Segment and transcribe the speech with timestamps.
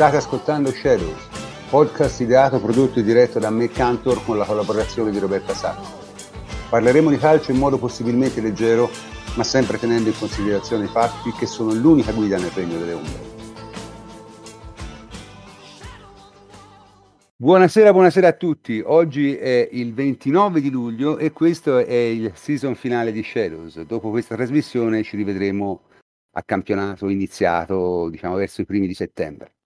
[0.00, 1.28] State ascoltando Shadows,
[1.68, 5.86] podcast ideato, prodotto e diretto da me Cantor con la collaborazione di Roberta Sacco.
[6.70, 8.88] Parleremo di calcio in modo possibilmente leggero,
[9.36, 13.20] ma sempre tenendo in considerazione i fatti che sono l'unica guida nel regno delle ombre.
[17.36, 18.82] Buonasera, buonasera a tutti.
[18.82, 23.78] Oggi è il 29 di luglio e questo è il season finale di Shadows.
[23.82, 25.82] Dopo questa trasmissione ci rivedremo
[26.36, 29.56] a campionato iniziato, diciamo, verso i primi di settembre.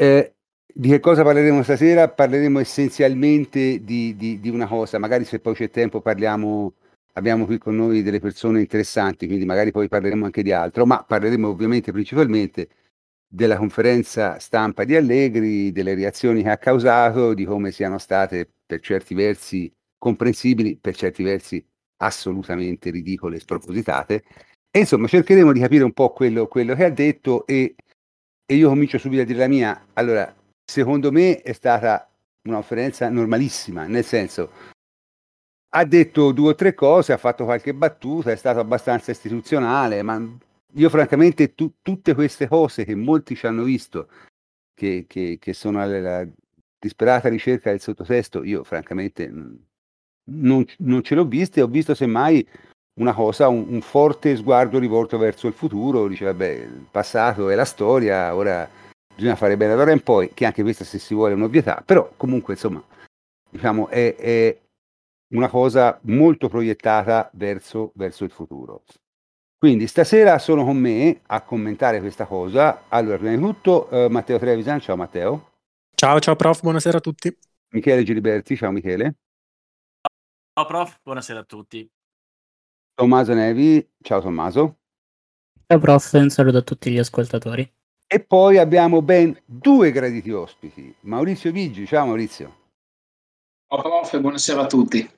[0.00, 0.34] Eh,
[0.72, 2.08] di che cosa parleremo stasera?
[2.08, 6.72] Parleremo essenzialmente di, di, di, una cosa, magari se poi c'è tempo parliamo,
[7.14, 11.04] abbiamo qui con noi delle persone interessanti, quindi magari poi parleremo anche di altro, ma
[11.04, 12.68] parleremo ovviamente principalmente
[13.28, 18.80] della conferenza stampa di Allegri, delle reazioni che ha causato, di come siano state per
[18.80, 21.62] certi versi comprensibili, per certi versi
[21.98, 24.24] assolutamente ridicole e spropositate.
[24.70, 27.74] E insomma cercheremo di capire un po' quello, quello che ha detto e
[28.50, 29.86] e io comincio subito a dire la mia.
[29.92, 32.10] Allora, secondo me è stata
[32.48, 34.50] una conferenza normalissima, nel senso,
[35.68, 40.20] ha detto due o tre cose, ha fatto qualche battuta, è stato abbastanza istituzionale, ma
[40.72, 44.08] io francamente tu, tutte queste cose che molti ci hanno visto,
[44.74, 46.26] che, che, che sono alla
[46.76, 49.28] disperata ricerca del sottotesto, io francamente
[50.24, 52.44] non, non ce l'ho vista ho visto semmai
[53.00, 57.54] una cosa, un, un, forte sguardo rivolto verso il futuro, dice vabbè, il passato è
[57.54, 58.68] la storia, ora
[59.14, 62.12] bisogna fare bene d'ora in poi, che anche questa se si vuole è un'ovvietà, però
[62.16, 62.82] comunque insomma,
[63.50, 64.58] diciamo, è, è
[65.34, 68.82] una cosa molto proiettata verso, verso il futuro.
[69.58, 72.84] Quindi stasera sono con me a commentare questa cosa.
[72.88, 75.50] Allora, prima di tutto, eh, Matteo Trevisan, ciao Matteo.
[75.94, 77.36] Ciao, ciao prof, buonasera a tutti.
[77.72, 79.16] Michele Giliberti, ciao Michele.
[80.54, 81.90] Ciao prof, buonasera a tutti.
[83.00, 84.76] Tommaso Nevi, ciao Tommaso.
[85.66, 87.66] Ciao prof, un saluto a tutti gli ascoltatori.
[88.06, 90.94] E poi abbiamo ben due graditi ospiti.
[91.00, 92.56] Maurizio Vigi, ciao Maurizio.
[93.66, 95.10] Ciao prof, buonasera a tutti.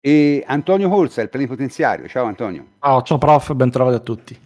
[0.00, 2.08] E Antonio Corsa, il plenipotenziario.
[2.08, 2.72] Ciao Antonio.
[2.80, 4.36] Ciao, ciao prof, ben trovato a tutti.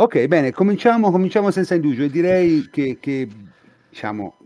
[0.00, 3.28] Ok, bene, cominciamo, cominciamo senza indugio e direi che, che
[3.88, 4.36] diciamo,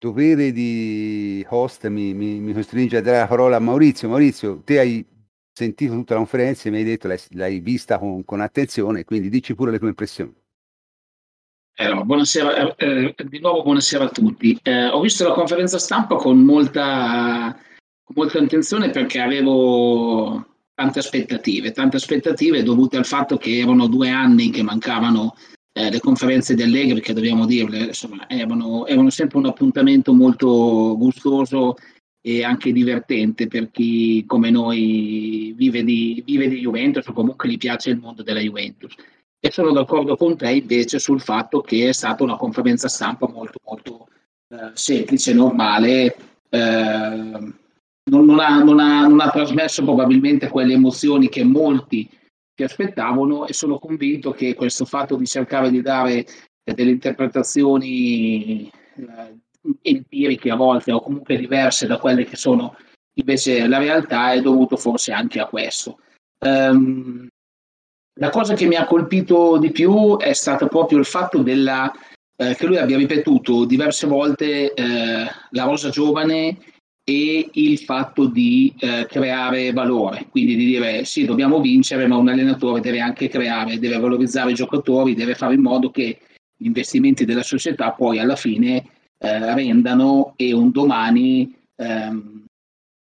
[0.00, 4.08] dovere di host mi, mi, mi, costringe a dare la parola a Maurizio.
[4.08, 5.10] Maurizio, te hai
[5.52, 9.28] sentito tutta la conferenza e mi hai detto l'hai, l'hai vista con, con, attenzione, quindi
[9.28, 10.34] dici pure le tue impressioni.
[11.76, 14.58] Allora, buonasera, eh, eh, di nuovo buonasera a tutti.
[14.62, 17.56] Eh, ho visto la conferenza stampa con molta,
[18.02, 24.10] con molta attenzione perché avevo tante aspettative, tante aspettative dovute al fatto che erano due
[24.10, 25.34] anni che mancavano
[25.72, 30.94] eh, le conferenze di Allegri, che dobbiamo dirle, insomma, erano, erano sempre un appuntamento molto
[30.98, 31.76] gustoso
[32.24, 37.58] e anche divertente per chi come noi vive di, vive di Juventus o comunque gli
[37.58, 38.94] piace il mondo della Juventus.
[39.40, 43.58] E sono d'accordo con te invece sul fatto che è stata una conferenza stampa molto
[43.64, 44.06] molto
[44.48, 46.14] eh, semplice, normale,
[46.48, 46.58] eh,
[48.04, 52.08] non, non, ha, non, ha, non, ha, trasmesso probabilmente quelle emozioni che molti
[52.54, 56.24] si aspettavano e sono convinto che questo fatto di cercare di dare
[56.62, 59.40] delle interpretazioni eh,
[59.82, 62.76] empiriche a volte o comunque diverse da quelle che sono
[63.14, 65.98] invece la realtà è dovuto forse anche a questo.
[66.38, 67.28] Um,
[68.18, 71.90] la cosa che mi ha colpito di più è stato proprio il fatto della,
[72.36, 76.58] eh, che lui abbia ripetuto diverse volte eh, la rosa giovane
[77.04, 82.28] e il fatto di eh, creare valore, quindi di dire sì, dobbiamo vincere, ma un
[82.28, 86.18] allenatore deve anche creare, deve valorizzare i giocatori, deve fare in modo che
[86.56, 88.84] gli investimenti della società poi alla fine
[89.22, 92.44] eh, rendano e un domani ehm,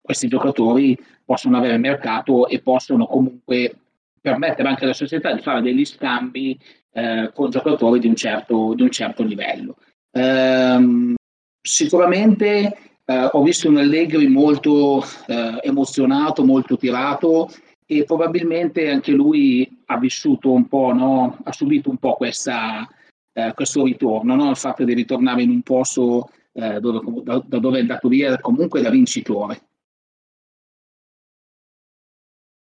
[0.01, 3.75] questi giocatori possono avere mercato e possono comunque
[4.21, 6.57] permettere anche alla società di fare degli scambi
[6.93, 9.77] eh, con giocatori di un certo, di un certo livello.
[10.13, 11.15] Ehm,
[11.61, 17.51] sicuramente eh, ho visto un Allegri molto eh, emozionato, molto tirato
[17.85, 21.39] e probabilmente anche lui ha vissuto un po', no?
[21.43, 22.89] ha subito un po' questa,
[23.37, 24.49] eh, questo ritorno, no?
[24.49, 28.39] il fatto di ritornare in un posto eh, dove, da, da, dove è andato via
[28.41, 29.61] comunque da vincitore.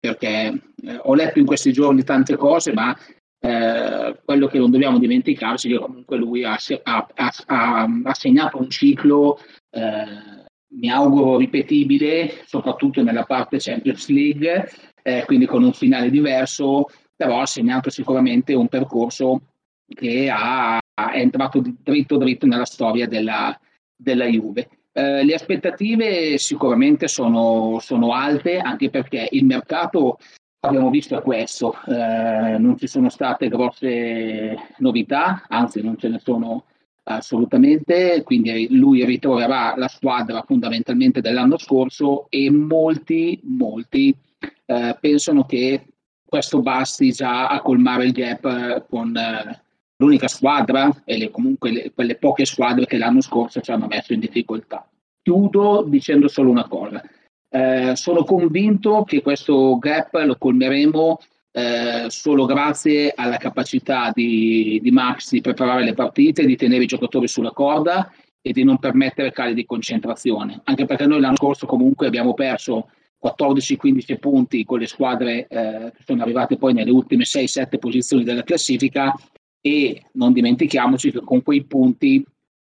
[0.00, 2.96] Perché eh, ho letto in questi giorni tante cose, ma
[3.38, 8.58] eh, quello che non dobbiamo dimenticarci è che comunque lui ha, ha, ha, ha segnato
[8.58, 9.38] un ciclo
[9.70, 10.44] eh,
[10.78, 14.68] mi auguro ripetibile, soprattutto nella parte Champions League,
[15.24, 19.40] quindi con un finale diverso, però ha segnato sicuramente un percorso
[19.86, 23.58] che ha, è entrato dritto dritto nella storia della,
[23.94, 24.68] della Juve.
[24.92, 30.18] Eh, le aspettative sicuramente sono, sono, alte, anche perché il mercato
[30.60, 36.18] abbiamo visto è questo, eh, non ci sono state grosse novità, anzi non ce ne
[36.18, 36.64] sono
[37.04, 44.16] assolutamente, quindi lui ritroverà la squadra fondamentalmente dell'anno scorso e molti, molti
[44.64, 45.86] eh, pensano che
[46.24, 49.62] questo basti già a colmare il gap con eh,
[49.98, 54.20] l'unica squadra e comunque le, quelle poche squadre che l'anno scorso ci hanno messo in
[54.20, 54.88] difficoltà.
[55.22, 57.02] Chiudo dicendo solo una cosa.
[57.48, 61.18] Eh, sono convinto che questo gap lo colmeremo
[61.52, 66.86] eh, solo grazie alla capacità di, di, Max di preparare le partite, di tenere i
[66.86, 70.60] giocatori sulla corda e di non permettere cali di concentrazione.
[70.64, 72.90] Anche perché noi l'anno scorso comunque abbiamo perso
[73.24, 78.42] 14-15 punti con le squadre eh, che sono arrivate poi nelle ultime 6-7 posizioni della
[78.42, 79.14] classifica
[79.66, 82.24] e non dimentichiamoci che con quei punti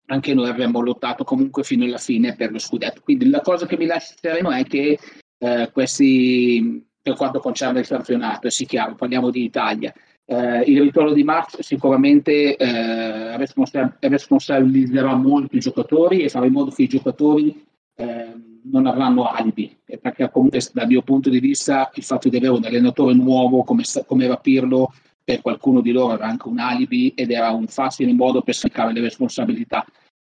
[0.09, 3.01] anche noi avremmo lottato comunque fino alla fine per lo scudetto.
[3.03, 4.99] Quindi la cosa che mi lascia sereno è che
[5.39, 9.95] eh, questi, per quanto concerne il campionato, e sì chiaro, parliamo di Italia,
[10.27, 16.53] eh, il ritorno di Max sicuramente eh, responsa- responsabilizzerà molto i giocatori e farà in
[16.53, 17.65] modo che i giocatori
[17.95, 22.53] eh, non avranno alibi, perché comunque dal mio punto di vista il fatto di avere
[22.53, 27.13] un allenatore nuovo come, come era Pirlo per qualcuno di loro era anche un alibi
[27.15, 29.85] ed era un facile modo per scaricare le responsabilità.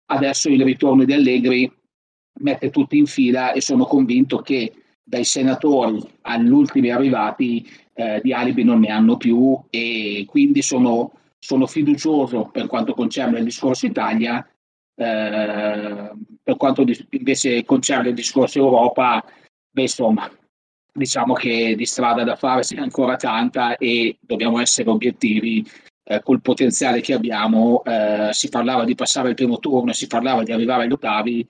[0.08, 1.72] Adesso il ritorno di Allegri
[2.40, 4.74] mette tutti in fila e sono convinto che
[5.04, 11.14] dai senatori agli ultimi arrivati eh, di alibi non ne hanno più e quindi sono,
[11.40, 14.46] sono fiducioso per quanto concerne il discorso Italia,
[14.96, 16.12] eh,
[16.44, 19.24] per quanto invece concerne il discorso Europa,
[19.72, 20.30] beh insomma
[20.96, 25.68] diciamo che di strada da fare c'è ancora tanta e dobbiamo essere obiettivi
[26.06, 27.84] eh, col potenziale che abbiamo.
[27.84, 31.48] Eh, si parlava di passare il primo turno, si parlava di arrivare agli ottavi.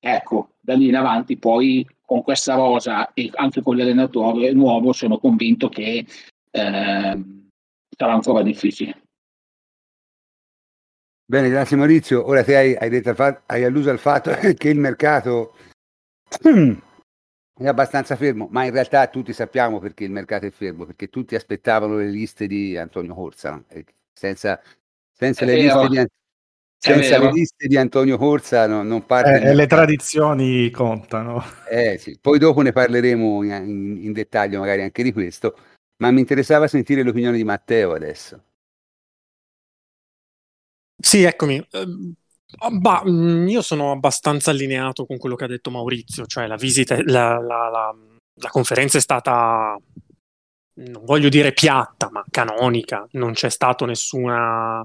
[0.00, 5.18] Ecco, da lì in avanti poi con questa rosa e anche con l'allenatore nuovo sono
[5.18, 6.04] convinto che
[6.50, 7.24] eh,
[7.96, 9.02] sarà ancora difficile.
[11.24, 12.26] Bene, grazie Maurizio.
[12.26, 13.14] Ora te hai, hai, detto,
[13.46, 15.54] hai alluso al fatto che il mercato
[17.58, 21.34] è abbastanza fermo, ma in realtà tutti sappiamo perché il mercato è fermo, perché tutti
[21.34, 23.62] aspettavano le liste di Antonio Corsa,
[24.12, 24.60] senza,
[25.12, 26.06] senza, le liste, di,
[26.78, 29.40] senza le liste di, Antonio Corsa no, non parte.
[29.40, 31.42] Eh, le tradizioni contano.
[31.68, 32.16] Eh, sì.
[32.20, 35.56] Poi dopo ne parleremo in, in, in dettaglio magari anche di questo,
[35.96, 38.42] ma mi interessava sentire l'opinione di Matteo adesso.
[41.00, 41.66] Sì, eccomi.
[42.56, 46.96] Bah, mm, io sono abbastanza allineato con quello che ha detto Maurizio, cioè la visita,
[47.04, 47.94] la, la, la,
[48.34, 49.76] la conferenza è stata,
[50.74, 54.82] non voglio dire piatta, ma canonica, non c'è stato nessuna,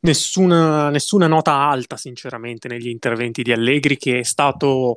[0.00, 4.96] nessuna, nessuna nota alta, sinceramente, negli interventi di Allegri, che è stato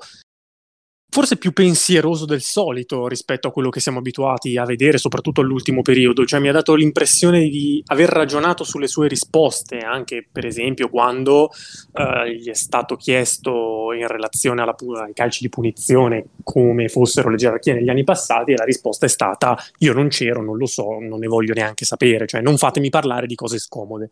[1.09, 5.81] forse più pensieroso del solito rispetto a quello che siamo abituati a vedere, soprattutto all'ultimo
[5.81, 6.25] periodo.
[6.25, 11.49] Cioè, mi ha dato l'impressione di aver ragionato sulle sue risposte, anche per esempio quando
[11.93, 17.37] eh, gli è stato chiesto in relazione alla, ai calci di punizione come fossero le
[17.37, 20.99] gerarchie negli anni passati, e la risposta è stata: Io non c'ero, non lo so,
[20.99, 24.09] non ne voglio neanche sapere, cioè non fatemi parlare di cose scomode.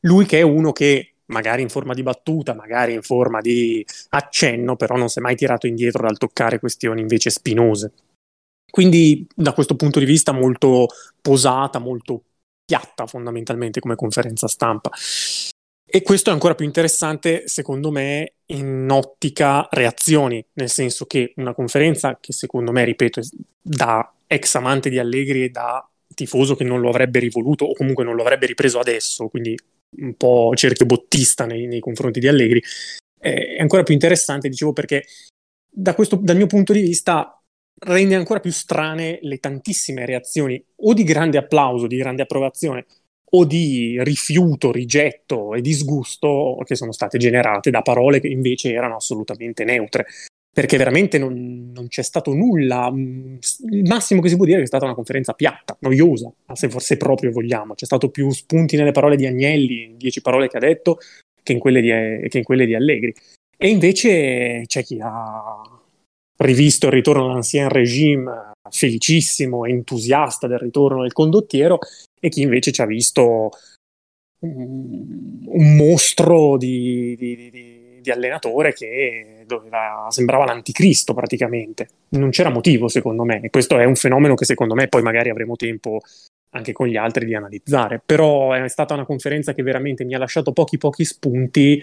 [0.00, 4.76] Lui, che è uno che magari in forma di battuta, magari in forma di accenno,
[4.76, 7.92] però non si è mai tirato indietro dal toccare questioni invece spinose.
[8.70, 10.88] Quindi da questo punto di vista molto
[11.20, 12.22] posata, molto
[12.64, 14.90] piatta fondamentalmente come conferenza stampa.
[15.86, 21.54] E questo è ancora più interessante, secondo me, in ottica reazioni, nel senso che una
[21.54, 23.20] conferenza che secondo me, ripeto,
[23.60, 28.04] da ex amante di Allegri e da tifoso che non lo avrebbe rivoluto o comunque
[28.04, 29.56] non lo avrebbe ripreso adesso, quindi
[29.98, 32.62] un po' cerchio bottista nei, nei confronti di Allegri,
[33.18, 35.04] è ancora più interessante, dicevo, perché
[35.70, 37.40] da questo, dal mio punto di vista
[37.80, 42.86] rende ancora più strane le tantissime reazioni o di grande applauso, di grande approvazione,
[43.36, 48.96] o di rifiuto, rigetto e disgusto che sono state generate da parole che invece erano
[48.96, 50.06] assolutamente neutre
[50.54, 52.88] perché veramente non, non, c'è stato nulla.
[52.88, 53.38] Mm,
[53.70, 56.70] il massimo che si può dire è che è stata una conferenza piatta, noiosa, se
[56.70, 57.74] forse proprio vogliamo.
[57.74, 60.98] C'è stato più spunti nelle parole di Agnelli, dieci parole che ha detto,
[61.42, 63.12] che in quelle di, che in quelle di Allegri.
[63.58, 65.60] E invece c'è chi ha
[66.36, 71.80] rivisto il ritorno all'ancien regime, felicissimo, entusiasta del ritorno del condottiero,
[72.20, 73.50] e chi invece ci ha visto
[74.38, 77.73] un, un mostro di, di, di
[78.04, 81.88] di allenatore che doveva, sembrava l'anticristo praticamente.
[82.10, 85.30] Non c'era motivo secondo me e questo è un fenomeno che secondo me poi magari
[85.30, 86.02] avremo tempo
[86.50, 88.00] anche con gli altri di analizzare.
[88.04, 91.82] Però è stata una conferenza che veramente mi ha lasciato pochi pochi spunti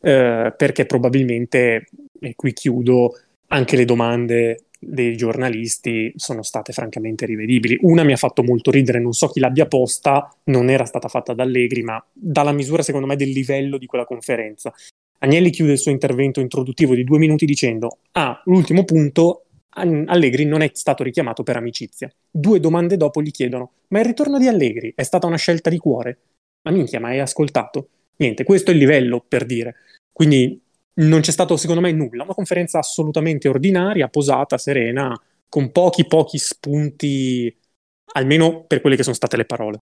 [0.00, 1.86] eh, perché probabilmente,
[2.18, 3.12] e qui chiudo,
[3.48, 7.78] anche le domande dei giornalisti sono state francamente rivedibili.
[7.82, 11.34] Una mi ha fatto molto ridere, non so chi l'abbia posta, non era stata fatta
[11.34, 14.72] da Allegri, ma dalla misura secondo me del livello di quella conferenza.
[15.22, 20.62] Agnelli chiude il suo intervento introduttivo di due minuti dicendo: Ah, l'ultimo punto, Allegri non
[20.62, 22.12] è stato richiamato per amicizia.
[22.28, 25.78] Due domande dopo gli chiedono: Ma il ritorno di Allegri è stata una scelta di
[25.78, 26.18] cuore?
[26.62, 27.88] Ma minchia, ma hai ascoltato?
[28.16, 29.76] Niente, questo è il livello per dire.
[30.12, 30.60] Quindi
[30.94, 36.38] non c'è stato secondo me nulla, una conferenza assolutamente ordinaria, posata, serena, con pochi pochi
[36.38, 37.54] spunti,
[38.14, 39.78] almeno per quelle che sono state le parole.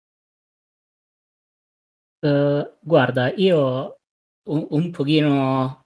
[2.22, 3.99] Uh, guarda, io
[4.50, 5.86] un, un pochino,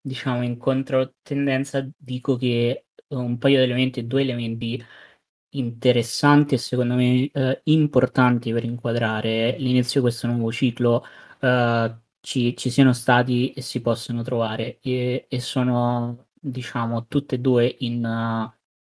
[0.00, 4.82] diciamo, in controtendenza dico che un paio di elementi, due elementi
[5.54, 11.04] interessanti e secondo me uh, importanti per inquadrare l'inizio di questo nuovo ciclo
[11.40, 17.38] uh, ci, ci, siano stati e si possono trovare e, e sono diciamo tutte e
[17.38, 18.52] due in, uh,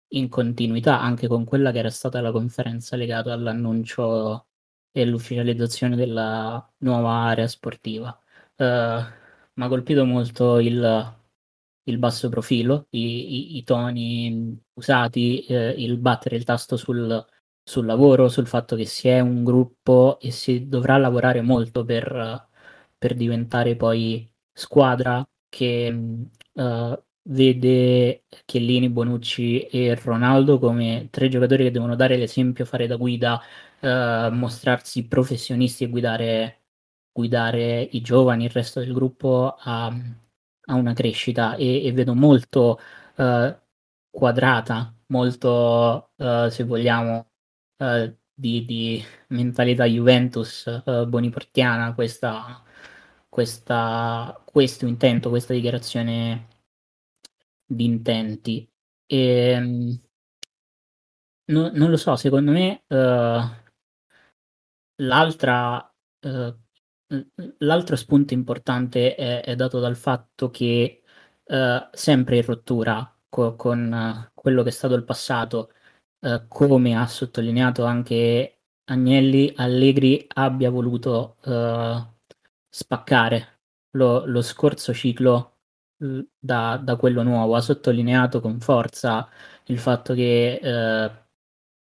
[0.09, 4.47] in, continuità anche con quella che era stata la conferenza legata all'annuncio
[4.91, 8.20] e all'ufficializzazione della nuova area sportiva.
[8.61, 8.63] Uh,
[9.53, 11.15] mi ha colpito molto il,
[11.83, 17.25] il basso profilo, i, i, i toni usati, eh, il battere il tasto sul,
[17.63, 22.49] sul lavoro, sul fatto che si è un gruppo e si dovrà lavorare molto per
[23.01, 25.87] per diventare poi squadra che
[26.53, 32.97] uh, vede Chiellini, Bonucci e Ronaldo come tre giocatori che devono dare l'esempio, fare da
[32.97, 33.41] guida,
[33.79, 36.60] uh, mostrarsi professionisti e guidare,
[37.11, 42.79] guidare, i giovani, il resto del gruppo a, a una crescita e, e vedo molto
[43.17, 43.55] uh,
[44.09, 46.11] quadrata, molto,
[46.49, 47.27] se vogliamo,
[48.33, 52.63] di, di, mentalità Juventus boniportiana questa
[53.31, 56.47] questa, questo intento, questa dichiarazione
[57.65, 58.69] di intenti.
[59.05, 60.01] E, ehm,
[61.45, 63.41] no, non lo so, secondo me uh,
[65.03, 66.59] l'altra, uh,
[67.59, 71.03] l'altro spunto importante è, è, dato dal fatto che
[71.43, 75.71] uh, sempre in rottura co- con quello che è stato il passato,
[76.47, 81.37] come ha sottolineato anche Agnelli, Allegri abbia voluto
[82.69, 83.59] spaccare
[83.91, 85.57] lo, lo scorso ciclo
[85.97, 87.55] da, da, quello nuovo.
[87.55, 89.29] Ha sottolineato con forza
[89.65, 91.11] il fatto che eh,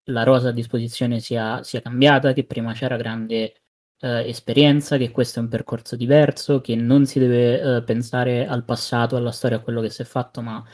[0.04, 3.54] la rosa a disposizione sia, sia, cambiata, che prima c'era grande
[4.00, 8.64] eh, esperienza, che questo è un percorso diverso, che non si deve eh, pensare al
[8.64, 10.64] passato, alla storia, a quello che si è fatto, ma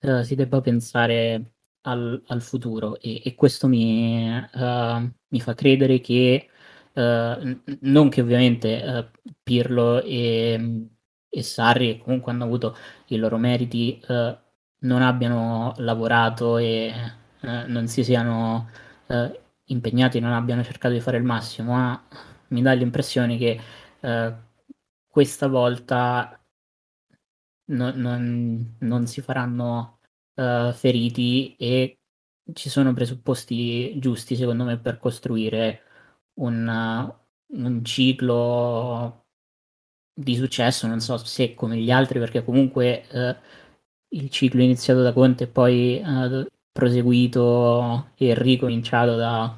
[0.00, 2.98] eh, si debba pensare al, al futuro.
[3.00, 6.46] E, e questo mi, eh, mi, fa credere che
[6.92, 10.88] Uh, non che ovviamente uh, Pirlo e,
[11.28, 14.00] e, Sarri, comunque hanno avuto i loro meriti,
[14.80, 16.92] non abbiano lavorato e
[17.40, 18.68] non si siano
[19.66, 22.02] impegnati, non abbiano cercato di fare il massimo, ma
[22.50, 23.60] mi dà l'impressione che
[25.08, 26.40] questa volta
[27.66, 29.98] no, non, non, si faranno
[30.34, 31.98] feriti e
[32.54, 35.82] ci sono presupposti giusti, secondo me, per costruire
[36.34, 37.12] un,
[37.46, 39.26] un ciclo
[40.12, 43.36] di successo, non so se come gli altri, perché comunque eh,
[44.10, 49.56] il ciclo iniziato da Conte e poi eh, proseguito e ricominciato da,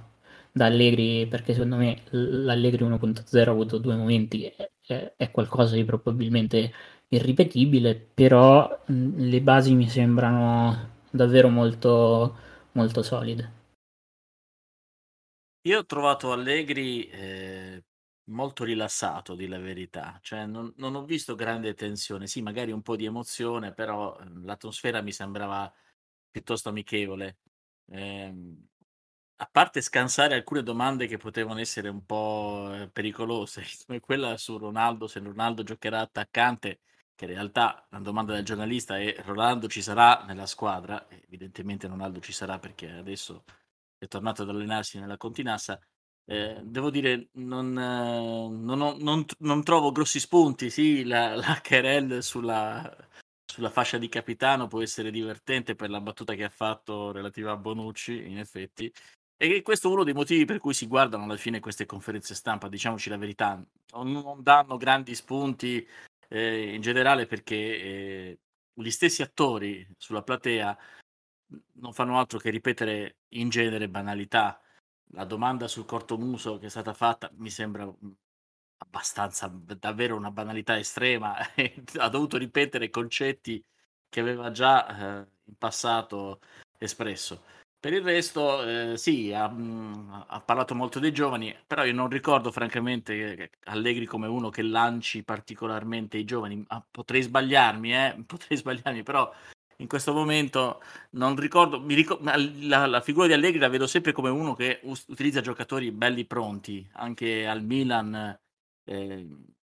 [0.53, 5.85] da, Allegri, perché secondo me l'Allegri 1.0 ha avuto due momenti, è, è qualcosa di
[5.85, 6.73] probabilmente
[7.09, 12.37] irripetibile, però le basi mi sembrano davvero molto,
[12.73, 13.61] molto solide.
[15.65, 17.85] Io ho trovato Allegri eh,
[18.25, 22.83] molto rilassato, di la verità, cioè non, non ho visto grande tensione, sì, magari un
[22.83, 25.73] po' di emozione, però l'atmosfera mi sembrava
[26.31, 27.39] piuttosto amichevole.
[27.87, 28.35] Eh,
[29.43, 34.57] a parte scansare alcune domande che potevano essere un po' eh, pericolose, come quella su
[34.57, 36.81] Ronaldo, se Ronaldo giocherà attaccante,
[37.17, 42.21] che in realtà la domanda del giornalista è Ronaldo ci sarà nella squadra, evidentemente Ronaldo
[42.21, 43.45] ci sarà perché adesso
[43.99, 45.81] è tornato ad allenarsi nella Continassa.
[46.25, 50.71] Eh, devo dire, non, eh, non, ho, non, non, trovo grossi spunti.
[50.71, 52.97] Sì, la, la Kerel sulla,
[53.45, 57.57] sulla fascia di capitano può essere divertente per la battuta che ha fatto relativa a
[57.57, 58.93] Bonucci, in effetti.
[59.43, 62.69] E questo è uno dei motivi per cui si guardano alla fine queste conferenze stampa,
[62.69, 63.61] diciamoci la verità.
[63.95, 65.85] Non, danno grandi spunti
[66.29, 68.39] eh, in generale perché eh,
[68.73, 70.79] gli stessi attori sulla platea
[71.73, 74.61] non fanno altro che ripetere in genere banalità.
[75.15, 77.93] La domanda sul cortomuso che è stata fatta mi sembra
[78.77, 81.35] abbastanza davvero una banalità estrema.
[81.99, 83.61] ha dovuto ripetere concetti
[84.09, 86.39] che aveva già eh, in passato
[86.79, 87.62] espresso.
[87.83, 88.63] Per il resto,
[88.93, 94.07] eh, sì, ha, mh, ha, parlato molto dei giovani, però io non ricordo francamente Allegri
[94.07, 96.63] come uno che lanci particolarmente i giovani.
[96.69, 98.23] Ah, potrei sbagliarmi, eh?
[98.25, 99.29] potrei sbagliarmi, però
[99.79, 100.81] in questo momento
[101.13, 102.23] non ricordo, ricordo
[102.69, 106.25] la, la, figura di Allegri la vedo sempre come uno che us- utilizza giocatori belli
[106.25, 108.39] pronti, anche al Milan
[108.85, 109.29] eh,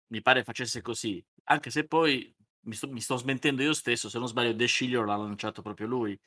[0.08, 4.18] mi pare facesse così, anche se poi mi sto, mi sto, smentendo io stesso, se
[4.18, 6.18] non sbaglio De Sciglio l'ha lanciato proprio lui,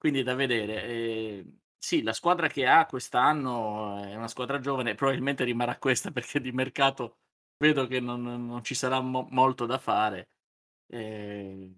[0.00, 0.84] quindi da vedere.
[0.84, 1.44] Eh,
[1.78, 6.52] sì, la squadra che ha quest'anno è una squadra giovane, probabilmente rimarrà questa perché di
[6.52, 7.18] mercato
[7.58, 10.30] vedo che non, non ci sarà mo- molto da fare.
[10.86, 11.74] Eh,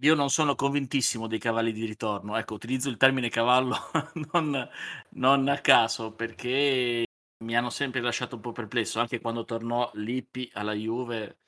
[0.00, 2.36] io non sono convintissimo dei cavalli di ritorno.
[2.36, 3.76] Ecco, utilizzo il termine cavallo
[4.32, 4.68] non,
[5.10, 7.06] non a caso perché
[7.44, 11.38] mi hanno sempre lasciato un po' perplesso, anche quando tornò Lippi alla Juve,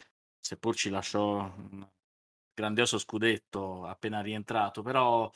[0.40, 1.86] seppur ci lasciò un
[2.54, 5.30] grandioso scudetto appena rientrato, però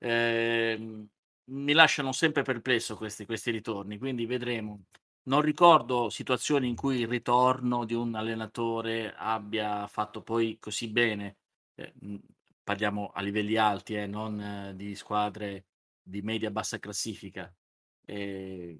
[0.00, 1.06] eh,
[1.50, 4.84] mi lasciano sempre perplesso questi, questi ritorni, quindi vedremo.
[5.24, 11.36] Non ricordo situazioni in cui il ritorno di un allenatore abbia fatto poi così bene.
[11.74, 11.92] Eh,
[12.62, 15.66] parliamo a livelli alti, eh, non eh, di squadre
[16.02, 17.52] di media-bassa classifica.
[18.04, 18.78] E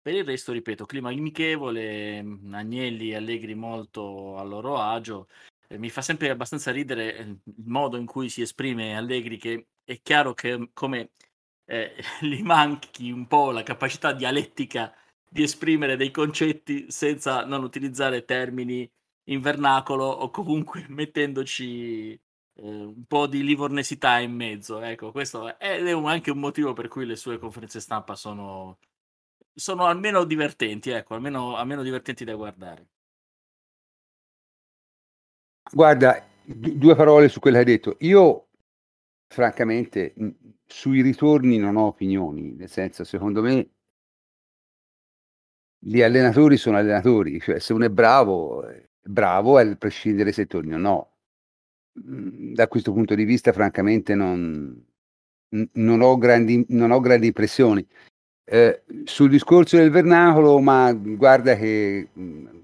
[0.00, 2.18] per il resto, ripeto, clima amichevole,
[2.50, 5.28] Agnelli e Allegri molto a loro agio.
[5.76, 10.00] Mi fa sempre abbastanza ridere eh, il modo in cui si esprime Allegri, che è
[10.02, 11.12] chiaro che mm, come
[11.64, 14.94] eh, gli manchi un po' la capacità dialettica
[15.30, 18.90] di esprimere dei concetti senza non utilizzare termini
[19.30, 22.20] in vernacolo o comunque mettendoci eh,
[22.62, 24.80] un po' di livornesità in mezzo.
[24.80, 28.78] Ecco, questo è, anche un motivo per cui le sue conferenze stampa sono,
[29.54, 32.88] sono almeno divertenti, ecco, almeno, almeno divertenti da guardare.
[35.70, 37.96] Guarda, due parole su quello che hai detto.
[38.00, 38.47] Io,
[39.28, 40.14] francamente,
[40.66, 43.70] sui ritorni non ho opinioni, nel senso, secondo me,
[45.80, 48.64] gli allenatori sono allenatori, cioè se uno è bravo,
[49.00, 51.12] bravo è prescindere se torni o no.
[51.92, 54.84] Da questo punto di vista francamente non
[55.74, 57.86] non ho grandi non ho grandi impressioni.
[58.44, 62.10] Ehm, sul discorso del vernacolo, ma guarda che,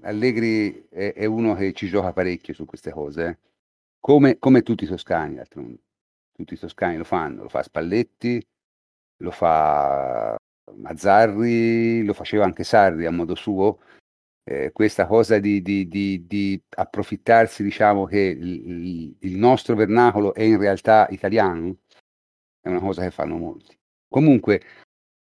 [0.03, 3.37] Allegri è è uno che ci gioca parecchio su queste cose, eh.
[4.01, 5.79] Come come tutti i toscani d'altronde.
[6.35, 8.45] Tutti i toscani lo fanno, lo fa Spalletti,
[9.17, 10.35] lo fa
[10.75, 13.79] Mazzarri, lo faceva anche Sarri a modo suo
[14.47, 20.43] eh, questa cosa di, di, di, di, approfittarsi, diciamo, che il, il, nostro vernacolo è
[20.43, 21.77] in realtà italiano,
[22.61, 23.75] è una cosa che fanno molti.
[24.07, 24.61] Comunque,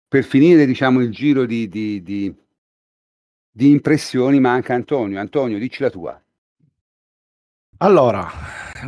[0.06, 2.36] per finire, diciamo, il giro di, di
[3.70, 5.18] impressioni, manca Antonio.
[5.18, 6.22] Antonio, dici la tua.
[7.78, 8.28] Allora,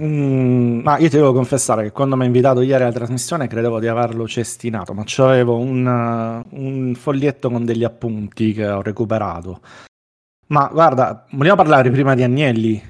[0.01, 3.81] mm, ma io ti devo confessare che quando mi ha invitato ieri alla trasmissione credevo
[3.81, 9.61] di averlo cestinato, ma c'avevo un, un foglietto con degli appunti che ho recuperato.
[10.49, 12.81] Ma guarda, vogliamo parlare prima di Agnelli,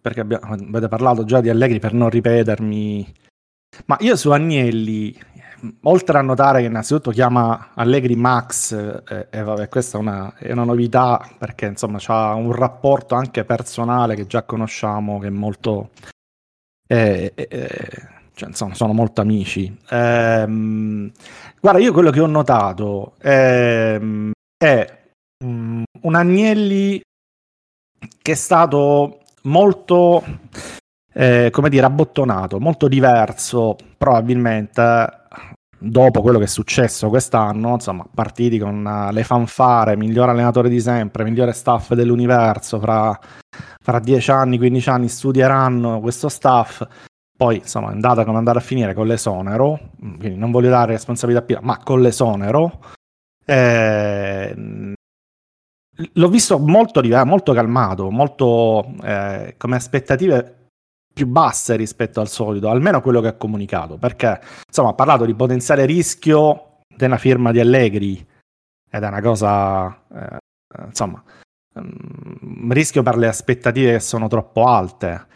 [0.00, 3.14] perché abbiamo, avete parlato già di Allegri per non ripetermi.
[3.86, 5.16] Ma io su Agnelli,
[5.82, 10.52] oltre a notare che innanzitutto chiama Allegri Max, eh, e vabbè, questa è una, è
[10.52, 15.90] una novità perché insomma ha un rapporto anche personale che già conosciamo, che è molto...
[16.86, 17.88] Eh, eh,
[18.34, 19.74] cioè, insomma, sono molto amici.
[19.90, 21.10] Ehm,
[21.60, 25.02] guarda, io quello che ho notato ehm, è
[25.44, 27.00] um, un Agnelli
[28.20, 30.22] che è stato molto,
[31.12, 35.22] eh, come dire, abbottonato, molto diverso probabilmente
[35.84, 40.80] dopo quello che è successo quest'anno, insomma, partiti con uh, le fanfare, miglior allenatore di
[40.80, 43.18] sempre, migliore staff dell'universo, fra,
[43.80, 46.82] fra 10 anni, 15 anni studieranno questo staff,
[47.36, 51.42] poi insomma è andata come andare a finire con l'esonero, quindi non voglio dare responsabilità
[51.42, 52.80] piena, ma con l'esonero.
[53.44, 54.54] Eh,
[56.12, 60.63] l'ho visto molto, molto calmato, molto eh, come aspettative
[61.14, 65.34] più basse rispetto al solito, almeno quello che ha comunicato, perché insomma ha parlato di
[65.34, 68.26] potenziale rischio della firma di Allegri
[68.90, 70.36] ed è una cosa, eh,
[70.86, 71.22] insomma,
[71.74, 75.26] um, rischio per le aspettative che sono troppo alte.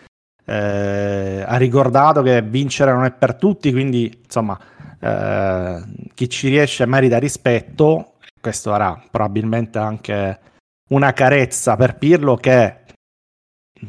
[0.45, 4.59] Eh, ha ricordato che vincere non è per tutti, quindi insomma,
[5.01, 5.83] eh,
[6.14, 8.14] chi ci riesce merita rispetto.
[8.41, 10.41] Questo sarà probabilmente anche
[10.91, 12.78] una carezza per Pirlo che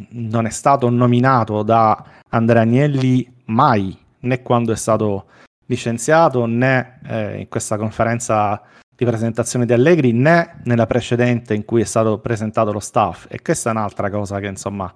[0.10, 5.26] non è stato nominato da Andrea Agnelli mai, né quando è stato
[5.66, 8.62] licenziato, né eh, in questa conferenza
[8.96, 13.28] di presentazione di Allegri, né nella precedente in cui è stato presentato lo staff.
[13.30, 14.92] E questa è un'altra cosa che insomma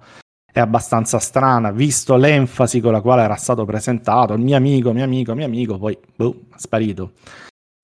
[0.52, 5.04] è abbastanza strana, visto l'enfasi con la quale era stato presentato, il mio amico, mio
[5.04, 7.12] amico, mio amico, poi boh, sparito.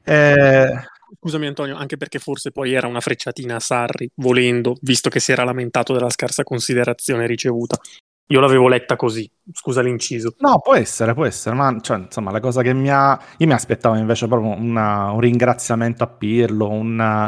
[0.04, 0.98] Eh...
[1.18, 5.32] Scusami Antonio, anche perché forse poi era una frecciatina a Sarri, volendo, visto che si
[5.32, 7.78] era lamentato della scarsa considerazione ricevuta.
[8.28, 10.34] Io l'avevo letta così, scusa l'inciso.
[10.38, 13.20] No, può essere, può essere, ma cioè, insomma, la cosa che mi ha...
[13.38, 17.24] Io mi aspettavo invece proprio una, un ringraziamento a Pirlo, una...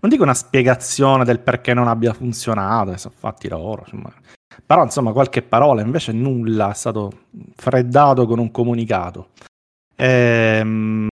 [0.00, 4.12] non dico una spiegazione del perché non abbia funzionato, sono fatti loro, insomma.
[4.66, 7.10] Però, insomma, qualche parola, invece nulla, è stato
[7.56, 9.30] freddato con un comunicato.
[9.96, 11.08] Ehm...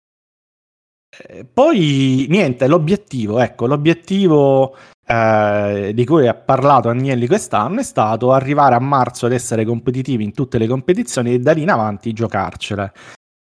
[1.53, 4.75] Poi, niente, l'obiettivo, ecco, l'obiettivo
[5.07, 10.25] eh, di cui ha parlato Agnelli quest'anno è stato arrivare a marzo ad essere competitivi
[10.25, 12.93] in tutte le competizioni e da lì in avanti giocarcele.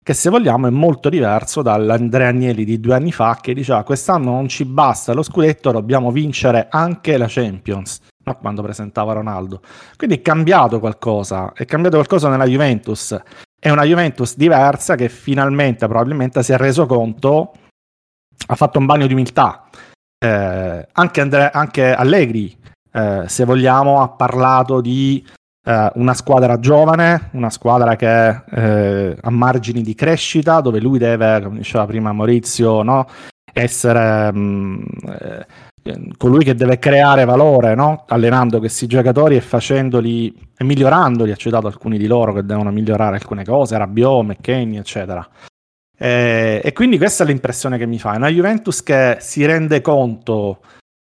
[0.04, 4.32] Che se vogliamo è molto diverso dall'Andrea Agnelli di due anni fa che diceva quest'anno
[4.32, 8.02] non ci basta lo scudetto, dobbiamo vincere anche la Champions.
[8.26, 9.62] No, quando presentava Ronaldo.
[9.96, 13.18] Quindi è cambiato qualcosa, è cambiato qualcosa nella Juventus.
[13.58, 17.54] È una Juventus diversa che finalmente probabilmente si è reso conto,
[18.48, 19.64] ha fatto un bagno di umiltà
[20.24, 22.56] eh, anche, Andre- anche, Allegri,
[22.94, 25.26] eh, se vogliamo, ha parlato di
[25.66, 31.42] eh, una squadra giovane, una squadra che eh, ha margini di crescita, dove lui deve,
[31.42, 33.06] come diceva prima Maurizio, no?
[33.52, 35.46] essere mh, mm, eh,
[36.18, 38.06] colui che deve creare valore, no?
[38.08, 41.32] allenando questi giocatori e facendoli e migliorandoli.
[41.32, 45.28] Ha citato alcuni di loro che devono migliorare alcune cose, Rabiot, McKenny, eccetera.
[46.04, 48.12] Eh, e quindi questa è l'impressione che mi fa.
[48.12, 50.60] Una Juventus che si rende conto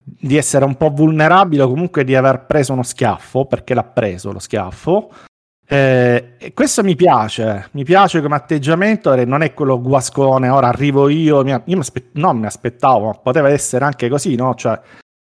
[0.04, 4.32] di essere un po' vulnerabile o comunque di aver preso uno schiaffo, perché l'ha preso
[4.32, 5.10] lo schiaffo.
[5.66, 11.08] Eh, e questo mi piace, mi piace come atteggiamento, non è quello guascone, ora arrivo
[11.08, 14.54] io, io mi aspe- non mi aspettavo, ma poteva essere anche così, no?
[14.54, 14.78] Cioè,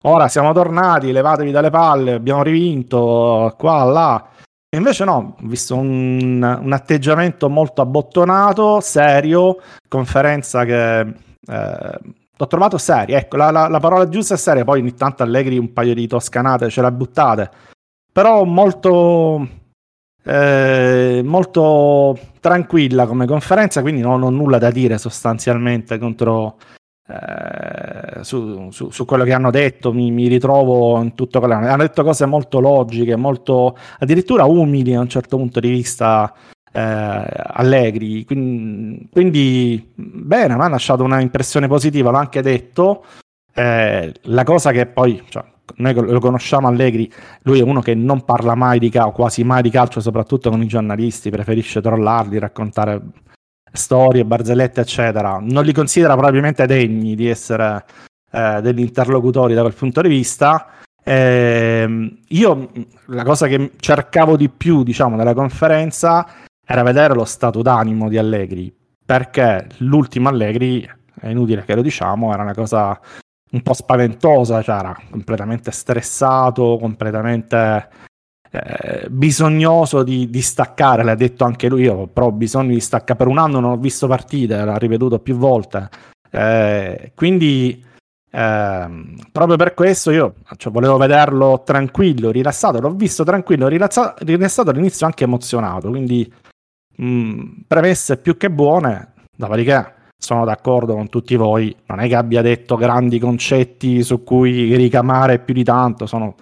[0.03, 4.29] ora siamo tornati, levatevi dalle palle, abbiamo rivinto, qua, là.
[4.75, 11.99] E invece no, ho visto un, un, atteggiamento molto abbottonato, serio, conferenza che eh,
[12.37, 13.19] l'ho trovato seria.
[13.19, 16.09] Ecco, la, la, la, parola giusta è seria, poi ogni tanto Allegri un paio di
[16.09, 17.51] toscanate ce l'ha buttate,
[18.13, 19.47] però molto,
[20.25, 26.57] eh, molto tranquilla come conferenza, quindi non ho nulla da dire sostanzialmente contro
[27.07, 31.55] eh, su, su, su, quello che hanno detto, mi, mi, ritrovo in tutto quello.
[31.55, 36.33] Hanno detto cose molto logiche, molto addirittura umili a un certo punto di vista.
[36.77, 43.05] Eh, allegri, quindi, quindi bene, mi ha lasciato una impressione positiva, l'ho anche detto.
[43.55, 45.45] Eh, la cosa che poi, cioè,
[45.77, 47.11] noi lo conosciamo Allegri,
[47.43, 50.63] lui è uno che non parla mai di calcio, quasi mai di calcio, soprattutto con
[50.63, 53.01] i giornalisti, preferisce trollarli, raccontare
[53.77, 57.85] storie, barzellette, eccetera, non li considera probabilmente degni di essere
[58.31, 60.69] eh, degli interlocutori da quel punto di vista.
[61.03, 62.71] Eh, io
[63.07, 66.27] la cosa che cercavo di più, diciamo, nella conferenza
[66.65, 70.89] era vedere lo stato d'animo di Allegri, perché l'ultimo Allegri,
[71.21, 72.99] è inutile che lo diciamo, era una cosa
[73.51, 77.89] un po' spaventosa, cioè era completamente stressato, completamente
[78.55, 83.17] eh, bisognoso di, di, staccare, l'ha detto anche lui, io però ho bisogno di staccare,
[83.17, 85.89] per un anno non ho visto partite, l'ha ripetuto più volte,
[86.31, 87.85] eh, quindi
[88.31, 88.89] eh,
[89.33, 95.07] proprio per questo io cioè, volevo vederlo tranquillo, rilassato, l'ho visto tranquillo, rilassato, rilassato all'inizio
[95.07, 96.33] anche emozionato, quindi
[96.97, 102.15] mh, mm, premesse più che buone, dopodiché sono d'accordo con tutti voi, non è che
[102.15, 106.37] abbia detto grandi concetti su cui ricamare più di tanto, sono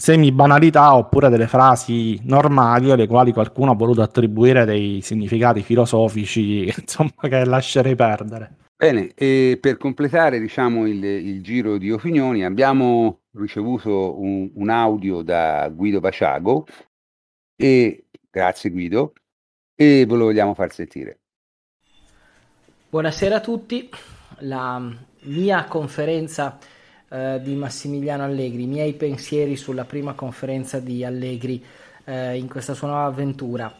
[0.00, 7.12] semi-banalità oppure delle frasi normali alle quali qualcuno ha voluto attribuire dei significati filosofici insomma,
[7.20, 8.56] che lascerei perdere.
[8.74, 15.20] Bene, e per completare diciamo, il, il giro di opinioni abbiamo ricevuto un, un audio
[15.20, 16.64] da Guido Paciago
[17.54, 19.12] e grazie Guido
[19.74, 21.18] e ve lo vogliamo far sentire.
[22.88, 23.90] Buonasera a tutti,
[24.38, 24.82] la
[25.24, 26.56] mia conferenza
[27.10, 31.62] eh, di Massimiliano Allegri, i miei pensieri sulla prima conferenza di Allegri
[32.04, 33.74] eh, in questa sua nuova avventura.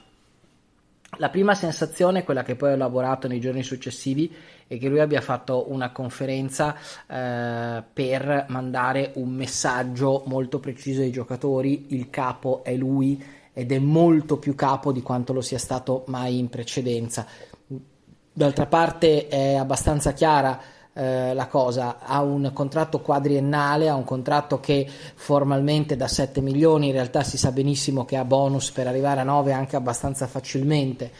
[1.17, 4.33] La prima sensazione, quella che poi ho elaborato nei giorni successivi,
[4.67, 11.11] è che lui abbia fatto una conferenza eh, per mandare un messaggio molto preciso ai
[11.11, 16.05] giocatori, il capo è lui ed è molto più capo di quanto lo sia stato
[16.07, 17.27] mai in precedenza.
[18.33, 20.61] D'altra parte è abbastanza chiara
[20.93, 26.87] eh, la cosa, ha un contratto quadriennale, ha un contratto che formalmente da 7 milioni,
[26.89, 31.11] in realtà si sa benissimo che ha bonus per arrivare a 9 anche abbastanza facilmente.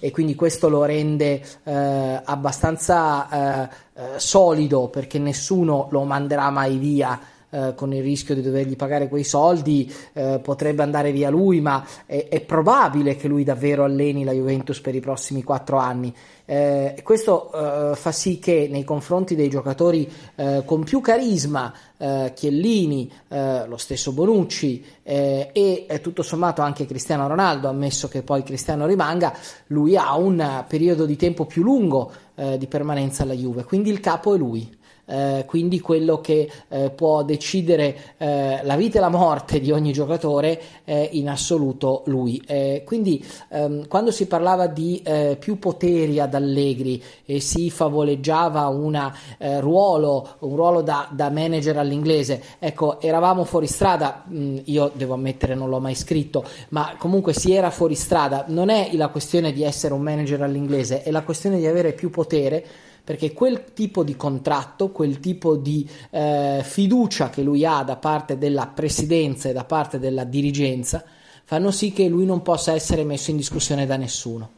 [0.00, 6.76] E quindi questo lo rende eh, abbastanza eh, eh solido perché nessuno lo manderà mai
[6.76, 7.18] via
[7.50, 11.82] eh, con il rischio di dovergli pagare quei soldi, eh, potrebbe andare via lui, ma
[12.04, 16.14] è, è, probabile che lui davvero alleni la Juventus per i prossimi quattro anni.
[16.44, 17.50] Eh, questo
[17.92, 23.10] eh, fa sì che nei confronti dei giocatori eh, con più carisma, Chiellini,
[23.66, 29.96] lo stesso Bonucci e tutto sommato anche Cristiano Ronaldo, ammesso che poi Cristiano rimanga, lui
[29.96, 32.12] ha un periodo di tempo più lungo
[32.56, 34.77] di permanenza alla Juve, quindi il capo è lui
[35.08, 39.92] eh, quindi quello che eh, può decidere eh, la vita e la morte di ogni
[39.92, 42.42] giocatore è in assoluto lui.
[42.46, 48.66] Eh, quindi ehm, quando si parlava di eh, più poteri ad Allegri e si favoleggiava
[48.68, 54.90] una, ruolo, un ruolo da, da, manager all'inglese, ecco, eravamo fuori strada, mh, mm, io
[54.94, 59.08] devo ammettere non l'ho mai scritto, ma comunque si era fuori strada, non è la
[59.08, 62.64] questione di essere un manager all'inglese, è la questione di avere più potere
[63.08, 68.36] perché quel tipo di contratto, quel tipo di eh, fiducia che lui ha da parte
[68.36, 71.02] della presidenza e da parte della dirigenza
[71.44, 74.50] fanno sì che lui non possa essere messo in discussione da nessuno.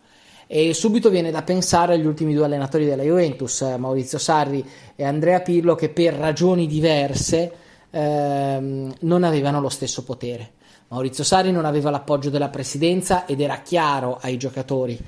[0.48, 5.04] E subito viene da pensare agli ultimi due allenatori della Juventus, eh, Maurizio Sarri e
[5.04, 7.52] Andrea Pirlo, che per ragioni diverse
[7.88, 10.54] ehm, non avevano lo stesso potere.
[10.88, 14.98] Maurizio Sarri non aveva l'appoggio della presidenza ed era chiaro ai giocatori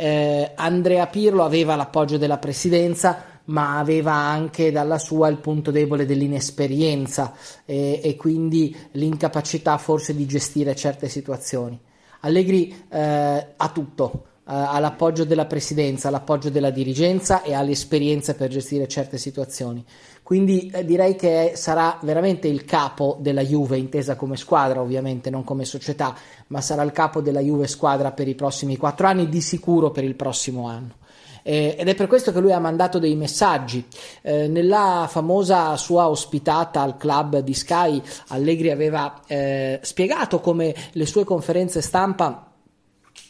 [0.00, 6.06] eh, Andrea Pirlo aveva l'appoggio della presidenza, ma aveva anche dalla sua il punto debole
[6.06, 7.34] dell'inesperienza
[7.66, 11.78] e, e quindi l'incapacità forse di gestire certe situazioni.
[12.20, 18.32] Allegri eh, ha tutto, eh, ha l'appoggio della presidenza, l'appoggio della dirigenza e ha l'esperienza
[18.32, 19.84] per gestire certe situazioni.
[20.30, 25.42] Quindi eh, direi che sarà veramente il capo della Juve, intesa come squadra ovviamente, non
[25.42, 26.14] come società,
[26.46, 30.04] ma sarà il capo della Juve squadra per i prossimi quattro anni, di sicuro per
[30.04, 30.98] il prossimo anno.
[31.42, 33.84] Eh, ed è per questo che lui ha mandato dei messaggi.
[34.22, 41.06] Eh, nella famosa sua ospitata al club di Sky, Allegri aveva eh, spiegato come le
[41.06, 42.49] sue conferenze stampa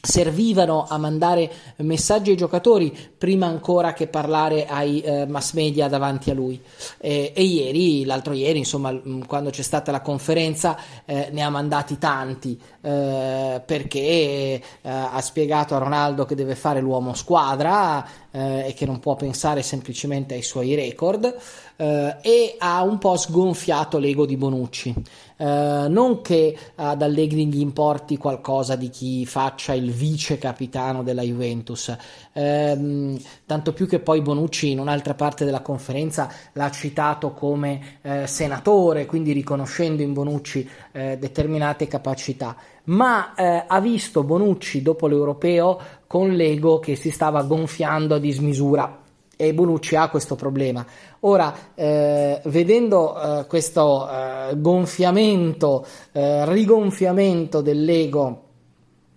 [0.00, 6.30] servivano a mandare messaggi ai giocatori prima ancora che parlare ai eh, mass media davanti
[6.30, 6.60] a lui
[6.98, 11.50] e, e, ieri, l'altro ieri insomma mm, quando c'è stata la conferenza eh, ne ha
[11.50, 18.68] mandati tanti eh, perché eh, ha spiegato a Ronaldo che deve fare l'uomo squadra eh,
[18.68, 21.36] e che non può pensare semplicemente ai suoi record
[21.76, 24.94] eh, e ha un po' sgonfiato l'ego di Bonucci.
[25.40, 31.22] Uh, non che ad Allegri gli importi qualcosa di chi faccia il vice capitano della
[31.22, 31.96] Juventus,
[32.34, 38.26] uh, tanto più che poi Bonucci in un'altra parte della conferenza l'ha citato come uh,
[38.26, 46.80] senatore, quindi riconoscendo in Bonucci determinate capacità, ma ha visto Bonucci dopo l'europeo con l'ego
[46.80, 48.99] che si stava gonfiando a dismisura
[49.40, 50.84] e Bonucci ha questo problema.
[51.20, 58.48] Ora, eh, vedendo eh, questo eh, gonfiamento, eh, rigonfiamento dell'ego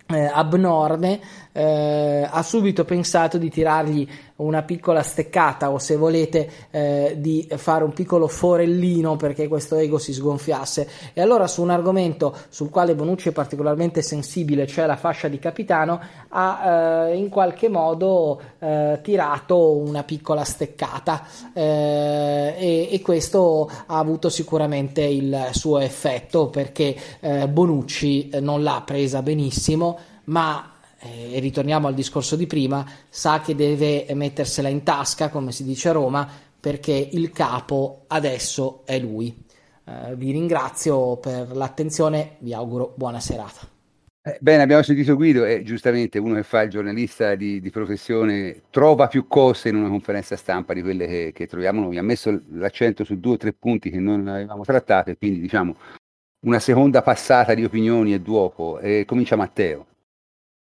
[0.06, 1.20] eh, abnorme,
[1.52, 7.84] eh, ha subito pensato di tirargli una piccola steccata o se volete eh, di fare
[7.84, 10.88] un piccolo forellino perché questo ego si sgonfiasse.
[11.12, 15.38] E allora su un argomento sul quale Bonucci è particolarmente sensibile cioè la fascia di
[15.38, 23.70] capitano ha eh, in qualche modo eh, tirato una piccola steccata eh, e, e, questo
[23.86, 30.73] ha avuto sicuramente il suo effetto perché eh, Bonucci non l'ha presa benissimo ma
[31.04, 35.90] e ritorniamo al discorso di prima, sa che deve mettersela in tasca, come si dice
[35.90, 39.44] a Roma, perché il capo adesso è lui.
[39.86, 43.68] Eh, vi ringrazio per l'attenzione, vi auguro buona serata.
[44.26, 48.62] Eh, bene, abbiamo sentito Guido e giustamente uno che fa il giornalista di, di, professione
[48.70, 51.98] trova più cose in una conferenza stampa di quelle che, che troviamo noi.
[51.98, 55.76] Ha messo l'accento su due o tre punti che non avevamo trattato e quindi diciamo
[56.46, 58.78] una seconda passata di opinioni e dopo.
[58.78, 59.88] Eh, comincia Matteo.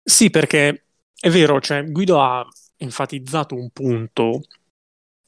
[0.10, 0.86] Sì, perché
[1.20, 2.44] è vero, cioè, Guido ha
[2.78, 4.42] enfatizzato un punto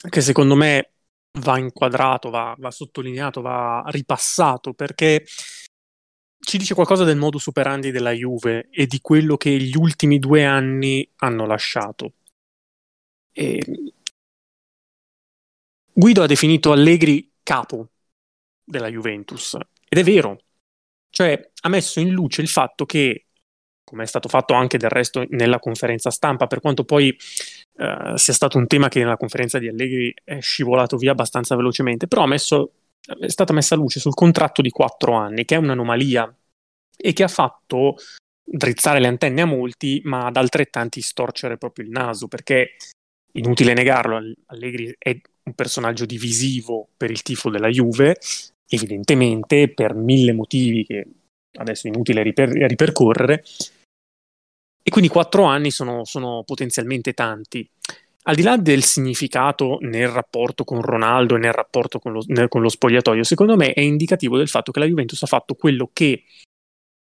[0.10, 0.94] che secondo me
[1.40, 5.24] va inquadrato, va, va sottolineato, va ripassato, perché
[6.40, 10.46] ci dice qualcosa del modus operandi della Juve e di quello che gli ultimi due
[10.46, 12.14] anni hanno lasciato.
[13.32, 13.60] E...
[15.94, 17.90] Guido ha definito Allegri capo
[18.64, 19.56] della Juventus
[19.88, 20.40] ed è vero,
[21.12, 23.28] cioè ha messo in luce il fatto che
[23.92, 28.34] come è stato fatto anche del resto nella conferenza stampa, per quanto poi eh, sia
[28.34, 32.72] stato un tema che nella conferenza di Allegri è scivolato via abbastanza velocemente, però messo,
[33.20, 36.34] è stata messa luce sul contratto di quattro anni, che è un'anomalia
[36.96, 37.98] e che ha fatto
[38.42, 42.78] drizzare le antenne a molti, ma ad altrettanti storcere proprio il naso, perché
[43.34, 48.18] inutile negarlo, Allegri è un personaggio divisivo per il tifo della Juve,
[48.70, 51.06] evidentemente per mille motivi che
[51.60, 53.44] adesso è inutile riper- ripercorrere,
[54.84, 57.68] e quindi quattro anni sono, sono potenzialmente tanti.
[58.24, 62.48] Al di là del significato nel rapporto con Ronaldo e nel rapporto con lo, nel,
[62.50, 65.90] con lo spogliatoio, secondo me è indicativo del fatto che la Juventus ha fatto quello
[65.92, 66.24] che,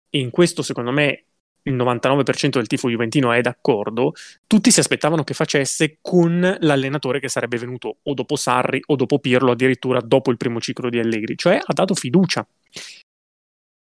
[0.09, 1.25] e in questo secondo me
[1.63, 4.13] il 99% del tifo juventino è d'accordo,
[4.47, 9.19] tutti si aspettavano che facesse con l'allenatore che sarebbe venuto o dopo Sarri o dopo
[9.19, 12.45] Pirlo, addirittura dopo il primo ciclo di Allegri, cioè ha dato fiducia.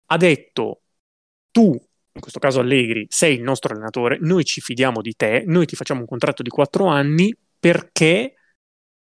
[0.09, 0.81] Ha detto
[1.51, 1.79] tu,
[2.17, 5.75] in questo caso Allegri, sei il nostro allenatore, noi ci fidiamo di te, noi ti
[5.75, 8.33] facciamo un contratto di quattro anni perché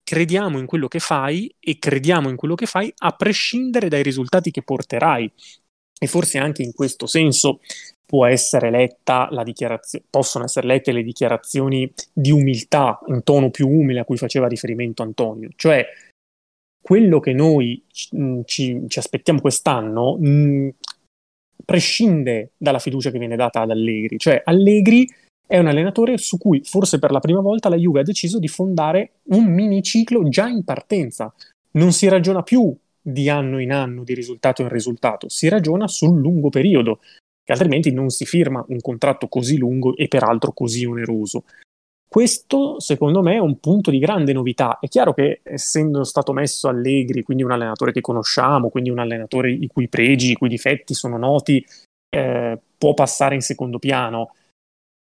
[0.03, 4.51] crediamo in quello che fai e crediamo in quello che fai a prescindere dai risultati
[4.51, 5.31] che porterai.
[6.03, 7.61] E forse anche in questo senso
[8.07, 13.69] può essere letta la dichiarazione, possono essere lette le dichiarazioni di umiltà, un tono più
[13.69, 15.87] umile a cui faceva riferimento Antonio, cioè
[16.81, 20.71] quello che noi ci, ci aspettiamo quest'anno mh,
[21.65, 25.09] prescinde dalla fiducia che viene data ad Allegri, cioè Allegri
[25.47, 28.47] è un allenatore su cui forse per la prima volta la Juve ha deciso di
[28.47, 31.35] fondare un miniciclo già in partenza.
[31.73, 36.21] Non si ragiona più di anno in anno, di risultato in risultato, si ragiona sul
[36.21, 37.01] lungo periodo
[37.43, 41.45] che altrimenti non si firma un contratto così lungo e peraltro così oneroso.
[42.13, 44.81] Questo, secondo me, è un punto di grande novità.
[44.81, 49.53] È chiaro che, essendo stato messo Allegri, quindi un allenatore che conosciamo, quindi un allenatore
[49.53, 51.65] i cui pregi, i cui difetti sono noti,
[52.09, 54.35] eh, può passare in secondo piano.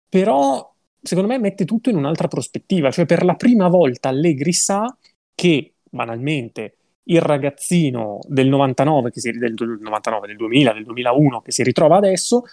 [0.08, 2.92] Però, secondo me, mette tutto in un'altra prospettiva.
[2.92, 4.96] Cioè, per la prima volta Allegri sa
[5.34, 6.76] che, banalmente,
[7.08, 11.96] il ragazzino del 99, che si, del 99, del 2000, del 2001 che si ritrova
[11.96, 12.44] adesso,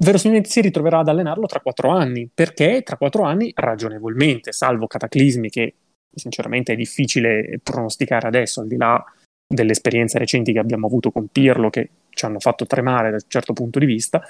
[0.00, 5.50] verosimilmente si ritroverà ad allenarlo tra quattro anni, perché tra quattro anni, ragionevolmente, salvo cataclismi
[5.50, 5.74] che
[6.14, 9.04] sinceramente è difficile pronosticare adesso, al di là
[9.46, 13.28] delle esperienze recenti che abbiamo avuto con Pirlo, che ci hanno fatto tremare da un
[13.28, 14.22] certo punto di vista,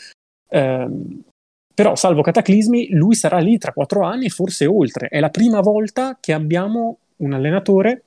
[0.48, 1.22] ehm,
[1.74, 5.08] però salvo cataclismi, lui sarà lì tra quattro anni e forse oltre.
[5.08, 8.02] È la prima volta che abbiamo un allenatore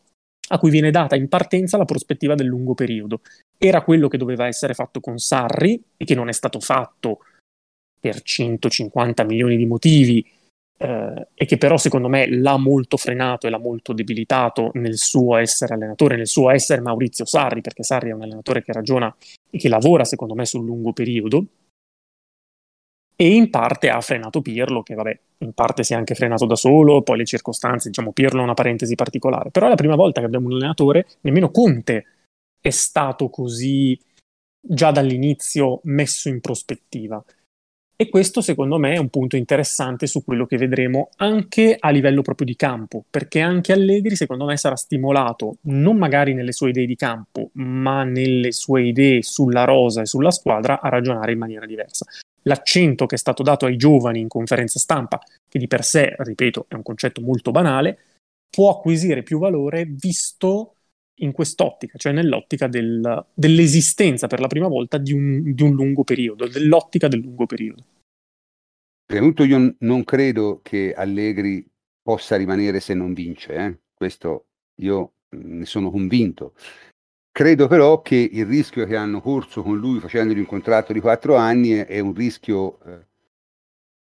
[0.50, 3.22] a cui viene data in partenza la prospettiva del lungo periodo.
[3.58, 7.20] Era quello che doveva essere fatto con Sarri e che non è stato fatto
[8.02, 10.30] per 150 milioni di motivi
[10.78, 15.38] eh, e che però secondo me l'ha molto frenato e l'ha molto debilitato nel suo
[15.38, 19.16] essere allenatore, nel suo essere Maurizio Sarri, perché Sarri è un allenatore che ragiona
[19.50, 21.46] e che lavora secondo me sul lungo periodo
[23.22, 26.56] e in parte ha frenato Pirlo, che vabbè, in parte si è anche frenato da
[26.56, 30.22] solo, poi le circostanze, diciamo, Pirlo è una parentesi particolare, però è la prima volta
[30.22, 32.06] che abbiamo un allenatore, nemmeno Conte
[32.60, 33.96] è stato così
[34.60, 37.24] già dall'inizio messo in prospettiva.
[38.02, 42.24] E questo secondo me è un punto interessante su quello che vedremo anche a livello
[42.24, 46.88] proprio di campo, perché anche Allegri secondo me sarà stimolato non magari nelle sue idee
[46.88, 51.68] di campo, ma nelle sue idee sulla rosa e sulla squadra a ragionare in maniera
[51.68, 52.08] diversa.
[52.42, 56.66] L'accento che è stato dato ai giovani in conferenza stampa, che di per sé, ripeto,
[56.70, 58.00] è un concetto molto banale,
[58.50, 60.78] può acquisire più valore visto
[61.22, 66.04] in quest'ottica, cioè nell'ottica del, dell'esistenza per la prima volta di un, di un lungo
[66.04, 67.84] periodo, dell'ottica del lungo periodo.
[69.06, 71.66] Prima io non credo che Allegri
[72.02, 73.80] possa rimanere se non vince, eh?
[73.94, 74.46] questo
[74.82, 76.54] io ne sono convinto.
[77.30, 81.36] Credo però che il rischio che hanno corso con lui facendogli un contratto di quattro
[81.36, 83.06] anni è, un rischio eh,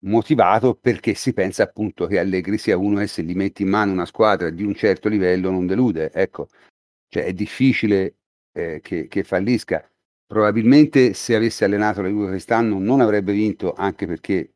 [0.05, 3.91] motivato perché si pensa appunto che Allegri sia uno che se gli metti in mano
[3.91, 6.11] una squadra di un certo livello non delude.
[6.11, 6.49] Ecco,
[7.15, 8.17] cioè è difficile
[8.51, 9.89] eh, che, che, fallisca.
[10.25, 14.55] Probabilmente se avesse allenato la Juve quest'anno non avrebbe vinto anche perché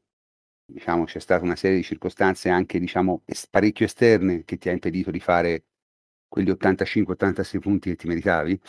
[0.66, 5.10] diciamo, c'è stata una serie di circostanze anche diciamo, parecchio esterne che ti ha impedito
[5.10, 5.64] di fare
[6.28, 8.60] quegli 85-86 punti che ti meritavi,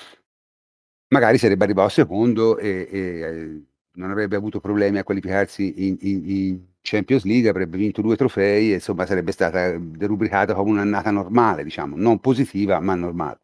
[1.09, 3.63] magari sarebbe arrivato secondo e, e eh,
[3.95, 8.71] non avrebbe avuto problemi a qualificarsi in, in, in, Champions League, avrebbe vinto due trofei
[8.71, 13.41] e insomma sarebbe stata derubricata come un'annata normale, diciamo, non positiva ma normale.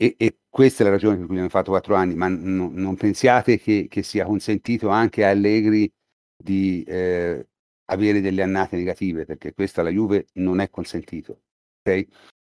[0.00, 2.96] E, e, questa è la ragione per cui hanno fatto quattro anni, ma no, non
[2.96, 5.92] pensiate che, che, sia consentito anche a Allegri
[6.36, 7.48] di eh,
[7.86, 11.40] avere delle annate negative, perché questo alla Juve non è consentito.
[11.80, 12.06] Okay?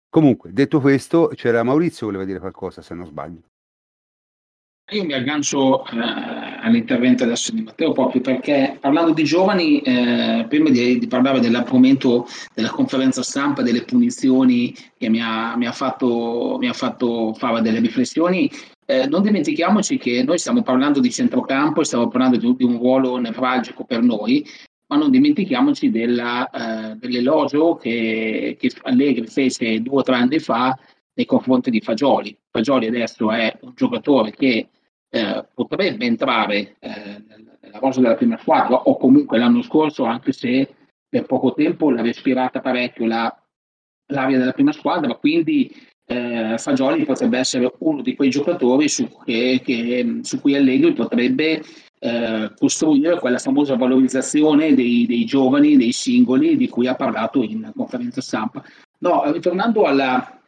[0.08, 3.42] Comunque, detto questo, c'era Maurizio che voleva dire qualcosa, se non sbaglio.
[4.92, 10.70] Io mi aggancio eh, all'intervento adesso di Matteo proprio perché parlando di giovani, eh, prima
[10.70, 16.56] di, di, parlare dell'argomento della conferenza stampa, delle punizioni che mi ha, mi ha, fatto,
[16.58, 18.50] mi ha fatto fare delle riflessioni,
[18.86, 22.78] eh, non dimentichiamoci che noi stiamo parlando di centrocampo e stiamo parlando di, di un
[22.78, 24.44] ruolo nevralgico per noi,
[24.88, 30.76] ma non dimentichiamoci della, eh, dell'elogio che, che Allegri fece due o tre anni fa
[31.14, 32.36] nei confronti di Fagioli.
[32.50, 34.68] Fagioli adesso è un giocatore che
[35.10, 40.68] eh, potrebbe entrare eh, nella rosa della prima squadra o comunque l'anno scorso, anche se
[41.08, 43.42] per poco tempo l'ha respirata parecchio la,
[44.06, 45.70] l'aria della prima squadra, quindi
[46.06, 51.62] eh, Fagioli potrebbe essere uno di quei giocatori su, che, che, su cui Allegri potrebbe
[52.00, 57.70] eh, costruire quella famosa valorizzazione dei, dei, giovani, dei singoli di cui ha parlato in
[57.74, 58.64] conferenza stampa.
[58.98, 60.39] No, ritornando alla,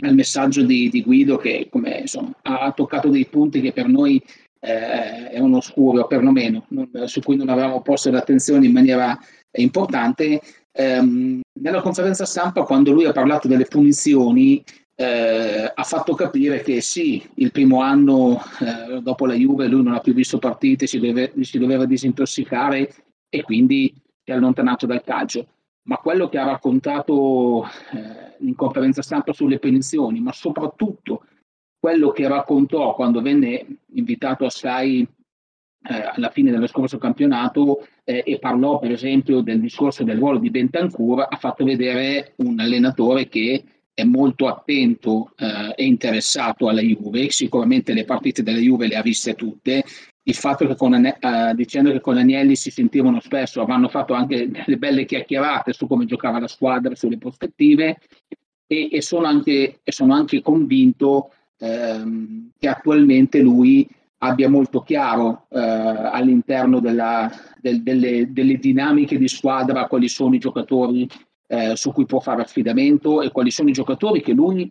[0.00, 4.22] al messaggio di, di, Guido che come, insomma, ha toccato dei punti che per noi
[4.60, 9.18] eh, è un oscuro, perlomeno, non, su cui non avevamo posto l'attenzione in maniera
[9.52, 10.40] importante.
[10.72, 14.62] Ehm, nella conferenza stampa, quando lui ha parlato delle punizioni,
[15.00, 19.94] eh, ha fatto capire che sì, il primo anno eh, dopo la Juve lui non
[19.94, 22.92] ha più visto partite, si, deve, si doveva disintossicare
[23.30, 25.46] e quindi si è allontanato dal calcio.
[25.82, 31.24] Ma quello che ha raccontato eh, in conferenza stampa sulle pensioni, ma soprattutto
[31.78, 35.06] quello che raccontò quando venne invitato a Sky
[35.82, 40.38] eh, alla fine dello scorso campionato eh, e parlò per esempio del discorso del ruolo
[40.38, 43.64] di Bentancur, ha fatto vedere un allenatore che
[43.94, 49.02] è molto attento eh, e interessato alla Juve, sicuramente le partite della Juve le ha
[49.02, 49.84] viste tutte,
[50.24, 54.50] il fatto che con, eh, dicendo che con Agnelli si sentivano spesso, avranno fatto anche
[54.50, 57.98] delle belle chiacchierate su come giocava la squadra, sulle prospettive
[58.66, 65.46] e, e, sono, anche, e sono, anche, convinto ehm, che attualmente lui abbia molto chiaro
[65.48, 71.08] eh, all'interno della, del, delle, delle dinamiche di squadra quali sono i giocatori
[71.46, 74.70] eh, su cui può fare affidamento e quali sono i giocatori lui,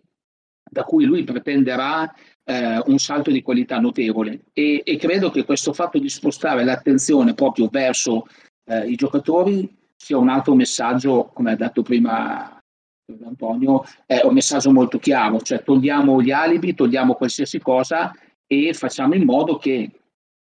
[0.70, 2.10] da cui lui pretenderà
[2.44, 4.44] eh, un salto di qualità notevole.
[4.52, 8.26] E, e, credo che questo fatto di spostare l'attenzione proprio verso
[8.64, 12.60] eh, i giocatori sia un altro messaggio, come ha detto prima
[13.24, 18.14] Antonio, è un messaggio molto chiaro, cioè togliamo gli alibi, togliamo qualsiasi cosa
[18.46, 19.90] e facciamo in modo che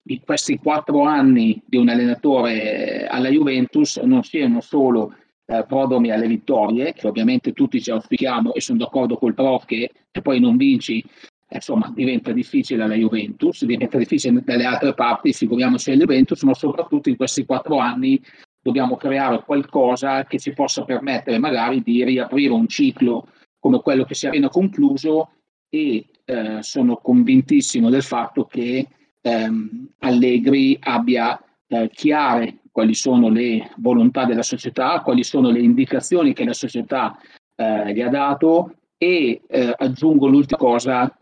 [0.02, 5.14] in questi quattro anni di un allenatore alla Juventus non siano solo
[5.46, 9.90] eh, prodromi alle vittorie, che ovviamente tutti ci auspichiamo e sono d'accordo col prof che
[10.12, 11.04] se poi non vinci
[11.52, 17.08] insomma diventa difficile alla Juventus, diventa difficile dalle altre parti, figuriamoci alla Juventus, ma soprattutto
[17.08, 18.22] in questi quattro anni
[18.62, 24.14] dobbiamo creare qualcosa che ci possa permettere magari di riaprire un ciclo come quello che
[24.14, 25.30] si è appena concluso
[25.68, 28.86] e eh, sono convintissimo del fatto che
[29.20, 36.32] ehm, Allegri abbia eh, chiare quali sono le volontà della società, quali sono le indicazioni
[36.32, 37.18] che la società
[37.56, 41.18] eh, gli ha dato e eh, aggiungo l'ultima cosa,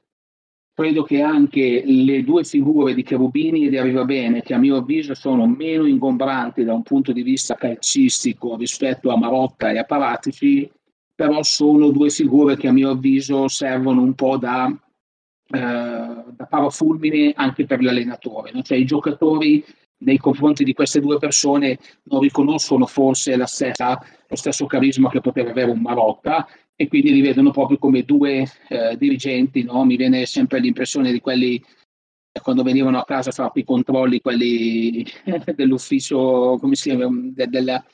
[0.74, 5.14] credo che anche le due figure di Cherubini e di Arrivabene, che a mio avviso
[5.14, 10.68] sono meno ingombranti da un punto di vista calcistico rispetto a Marotta e a Paratici,
[11.14, 17.32] però sono due figure che a mio avviso servono un po' da, eh, da parafulmine
[17.36, 18.62] anche per l'allenatore, no?
[18.62, 19.64] cioè i giocatori
[19.98, 25.50] nei confronti di queste due persone non riconoscono forse stessa, lo stesso carisma che poteva
[25.50, 26.44] avere un Marotta
[26.80, 29.64] e quindi li vedono proprio come due eh, dirigenti.
[29.64, 29.84] No?
[29.84, 34.20] Mi viene sempre l'impressione di quelli eh, quando venivano a casa a fare i controlli,
[34.20, 35.04] quelli
[35.56, 37.84] dell'ufficio, come si chiama, de, della,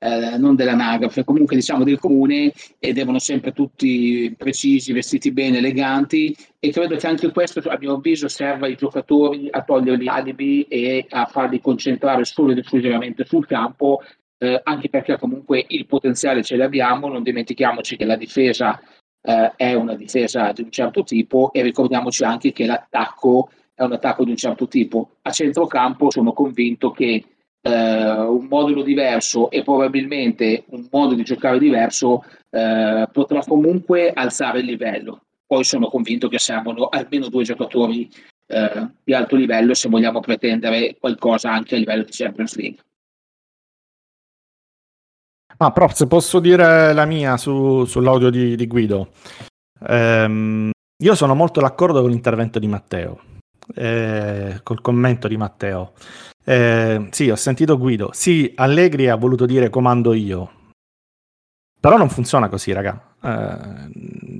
[0.00, 6.36] eh, non dell'anagrafe, comunque diciamo del comune e devono sempre tutti precisi, vestiti bene, eleganti
[6.58, 10.62] e credo che anche questo a mio avviso serva ai giocatori a togliere gli alibi
[10.64, 14.02] e a farli concentrare solo ed esclusivamente sul campo,
[14.42, 18.80] eh, anche perché comunque il potenziale ce l'abbiamo, non dimentichiamoci che la difesa
[19.22, 23.92] eh, è una difesa di un certo tipo e ricordiamoci anche che l'attacco è un
[23.92, 25.18] attacco di un certo tipo.
[25.22, 27.24] A centrocampo sono convinto che
[27.60, 34.58] eh, un modulo diverso e probabilmente un modo di giocare diverso eh, potrà comunque alzare
[34.58, 35.22] il livello.
[35.46, 38.10] Poi sono convinto che servono almeno due giocatori
[38.48, 42.80] eh, di alto livello se vogliamo pretendere qualcosa anche a livello di Champions League.
[45.62, 49.10] Ma prof, se posso dire la mia su, sull'audio di, di Guido.
[49.86, 53.20] Ehm, io sono molto d'accordo con l'intervento di Matteo,
[53.76, 55.92] eh, col commento di Matteo.
[56.44, 58.10] Eh, sì, ho sentito Guido.
[58.12, 60.50] Sì, Allegri ha voluto dire comando io.
[61.78, 63.11] Però non funziona così, raga.
[63.24, 63.90] Eh,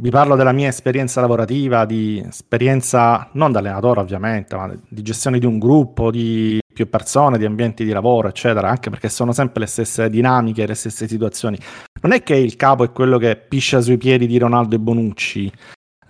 [0.00, 5.38] vi parlo della mia esperienza lavorativa, di esperienza non da allenatore ovviamente, ma di gestione
[5.38, 9.60] di un gruppo, di più persone, di ambienti di lavoro, eccetera, anche perché sono sempre
[9.60, 11.58] le stesse dinamiche, le stesse situazioni.
[12.00, 15.52] Non è che il capo è quello che piscia sui piedi di Ronaldo e Bonucci,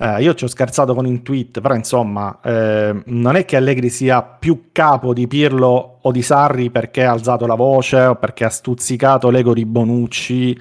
[0.02, 3.88] eh, io ci ho scherzato con un tweet, però insomma, eh, non è che Allegri
[3.88, 8.44] sia più capo di Pirlo o di Sarri perché ha alzato la voce o perché
[8.44, 10.58] ha stuzzicato l'ego di Bonucci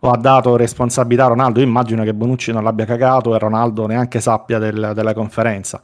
[0.00, 1.60] o ha dato responsabilità a Ronaldo.
[1.60, 5.80] Io immagino che Bonucci non l'abbia cagato e Ronaldo neanche sappia del, della conferenza.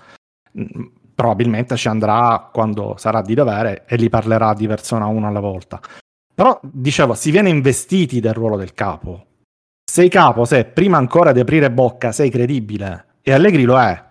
[0.58, 5.40] Mm, probabilmente ci andrà quando sarà di dovere e li parlerà di persona uno alla
[5.40, 5.80] volta.
[6.34, 9.24] Però, dicevo, si viene investiti del ruolo del capo.
[9.90, 13.06] Sei capo se prima ancora di aprire bocca sei credibile.
[13.22, 14.04] E Allegri lo è.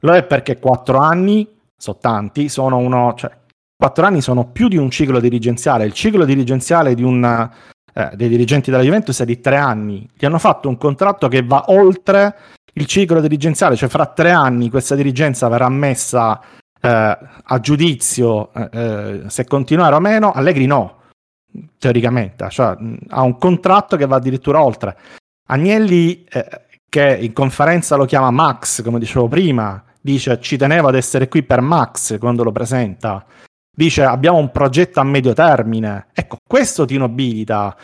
[0.00, 3.14] Lo è perché quattro anni, sono tanti, sono uno...
[3.16, 3.30] Cioè,
[3.74, 5.86] quattro anni sono più di un ciclo dirigenziale.
[5.86, 7.50] Il ciclo dirigenziale di un
[7.92, 10.08] eh, dei dirigenti della Juventus è di tre anni.
[10.16, 12.36] Gli hanno fatto un contratto che va oltre
[12.74, 16.40] il ciclo dirigenziale, cioè fra tre anni questa dirigenza verrà messa
[16.80, 20.32] eh, a giudizio eh, eh se continuare o meno.
[20.32, 21.00] Allegri no,
[21.78, 22.76] teoricamente, cioè,
[23.08, 24.96] ha un contratto che va addirittura oltre.
[25.48, 30.94] Agnelli, eh, che in conferenza lo chiama Max, come dicevo prima, dice ci tenevo ad
[30.94, 33.24] essere qui per Max quando lo presenta
[33.70, 36.06] dice abbiamo un progetto a medio termine.
[36.12, 37.76] Ecco, questo ti nobilita.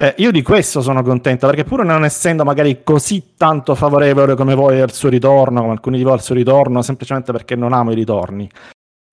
[0.00, 4.54] Eh, io di questo sono contento perché pur non essendo magari così tanto favorevole come
[4.54, 7.90] voi al suo ritorno, come alcuni di voi al suo ritorno, semplicemente perché non amo
[7.90, 8.48] i ritorni,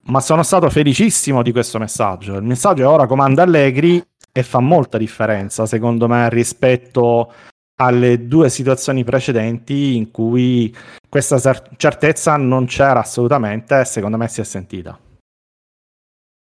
[0.04, 2.36] ma sono stato felicissimo di questo messaggio.
[2.36, 4.00] Il messaggio è ora comanda Allegri
[4.30, 7.32] e fa molta differenza, secondo me, rispetto
[7.78, 10.74] alle due situazioni precedenti in cui
[11.08, 11.38] questa
[11.76, 14.96] certezza non c'era assolutamente e secondo me si è sentita.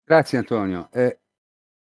[0.10, 0.90] Grazie Antonio.
[0.92, 1.20] Eh,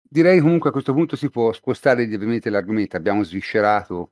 [0.03, 2.99] direi comunque a questo punto si può spostare lievemente l'argomento.
[2.99, 4.11] Abbiamo sviscerato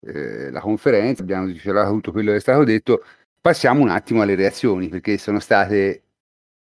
[0.00, 3.02] eh, la conferenza, abbiamo sviscerato tutto quello che è stato detto.
[3.40, 6.02] Passiamo un attimo alle reazioni, perché sono state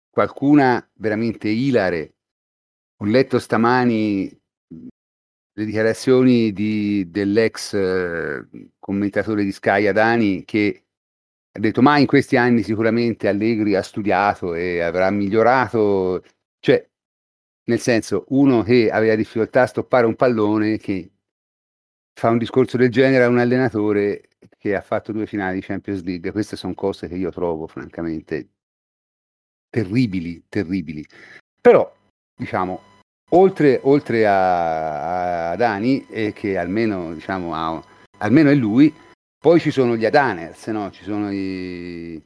[0.09, 2.13] qualcuna veramente ilare.
[3.01, 4.29] Ho letto stamani
[4.69, 8.47] le dichiarazioni di, dell'ex eh,
[8.79, 10.85] commentatore di Sky Adani che
[11.51, 16.23] ha detto ma in questi anni sicuramente Allegri ha studiato e avrà migliorato
[16.59, 16.87] cioè,
[17.65, 21.11] nel senso, uno che aveva difficoltà a stoppare un pallone che
[22.19, 26.03] fa un discorso del genere a un allenatore che ha fatto due finali di Champions
[26.03, 26.31] League.
[26.31, 28.49] Queste sono cose che io trovo francamente
[29.69, 31.05] terribili, terribili.
[31.61, 31.95] Però,
[32.35, 32.81] diciamo,
[33.29, 37.81] oltre, oltre a, a Dani, e che almeno, diciamo, ha,
[38.17, 38.93] almeno è lui,
[39.37, 40.91] poi ci sono gli Adaners, no?
[40.91, 42.21] ci sono i,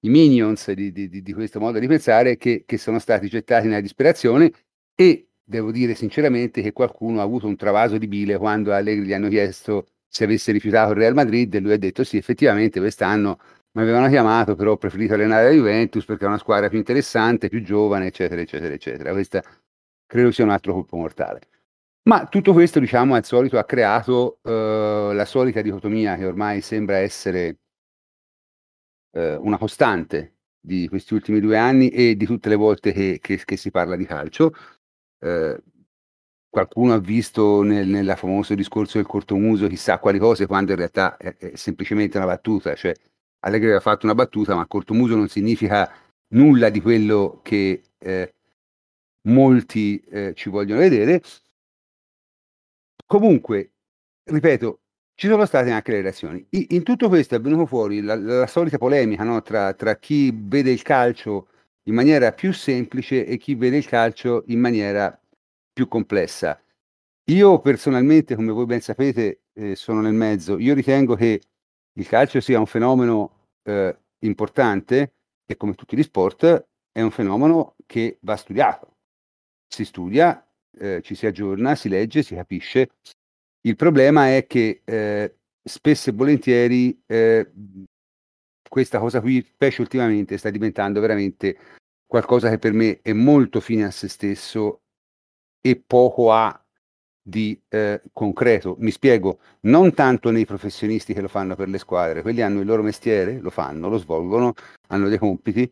[0.00, 3.80] i minions di, di, di, questo modo di pensare che, che, sono stati gettati nella
[3.80, 4.52] disperazione
[4.94, 9.12] e devo dire sinceramente che qualcuno ha avuto un travaso di bile quando Allegri gli
[9.12, 13.38] hanno chiesto se avesse rifiutato il Real Madrid e lui ha detto sì effettivamente quest'anno
[13.72, 17.48] mi avevano chiamato però ho preferito allenare la Juventus perché è una squadra più interessante,
[17.48, 19.12] più giovane eccetera eccetera eccetera.
[19.12, 19.42] Questa
[20.06, 21.40] credo sia un altro colpo mortale.
[22.08, 26.96] Ma tutto questo diciamo al solito ha creato uh, la solita dicotomia che ormai sembra
[26.96, 27.58] essere
[29.12, 33.42] eh, una costante di questi ultimi due anni e di tutte le volte che, che,
[33.44, 34.52] che si parla di calcio.
[35.20, 35.62] Eh,
[36.48, 41.16] qualcuno ha visto nel, nel famoso discorso del cortomuso chissà quali cose, quando in realtà
[41.16, 42.94] è, è semplicemente una battuta, cioè
[43.40, 45.90] Allegri aveva fatto una battuta, ma cortomuso non significa
[46.28, 48.34] nulla di quello che eh,
[49.28, 51.22] molti eh, ci vogliono vedere.
[53.06, 53.72] Comunque,
[54.24, 54.80] ripeto,
[55.18, 56.46] ci sono state anche le reazioni.
[56.50, 59.42] In tutto questo è venuto fuori la, la solita polemica no?
[59.42, 61.48] tra, tra, chi vede il calcio
[61.88, 65.20] in maniera più semplice e chi vede il calcio in maniera
[65.72, 66.62] più complessa.
[67.30, 70.56] Io personalmente, come voi ben sapete, eh, sono nel mezzo.
[70.56, 71.42] Io ritengo che
[71.94, 75.14] il calcio sia un fenomeno eh, importante
[75.44, 78.94] e come tutti gli sport è un fenomeno che va studiato.
[79.66, 80.48] Si studia,
[80.78, 82.90] eh, ci si aggiorna, si legge, si capisce
[83.62, 87.50] il problema è che eh, spesso e volentieri eh,
[88.68, 91.56] questa cosa qui, specie ultimamente, sta diventando veramente
[92.06, 94.82] qualcosa che per me è molto fine a se stesso
[95.60, 96.62] e poco ha
[97.20, 98.76] di eh, concreto.
[98.78, 102.66] Mi spiego, non tanto nei professionisti che lo fanno per le squadre, quelli hanno il
[102.66, 104.54] loro mestiere, lo fanno, lo svolgono,
[104.88, 105.70] hanno dei compiti,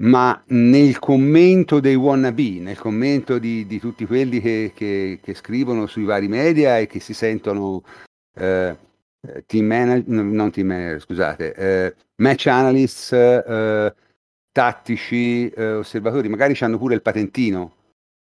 [0.00, 5.86] ma nel commento dei wannabe, nel commento di, di tutti quelli che, che, che, scrivono
[5.86, 7.82] sui vari media e che si sentono
[8.34, 8.76] eh,
[9.46, 13.94] team manager, non team manager, scusate, eh, match analysts, eh,
[14.52, 17.74] tattici, eh, osservatori, magari hanno pure il patentino,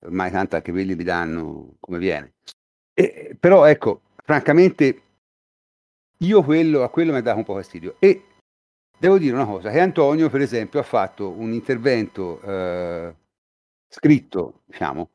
[0.04, 2.34] ormai tanto anche quelli li danno come viene.
[2.92, 5.02] E, però ecco, francamente,
[6.18, 7.94] io quello, a quello mi ha dato un po' fastidio.
[8.00, 8.22] E
[8.98, 13.14] Devo dire una cosa, che Antonio per esempio ha fatto un intervento eh,
[13.88, 15.10] scritto, diciamo,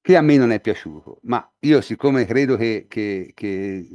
[0.00, 3.88] che a me non è piaciuto, ma io siccome credo che, che, che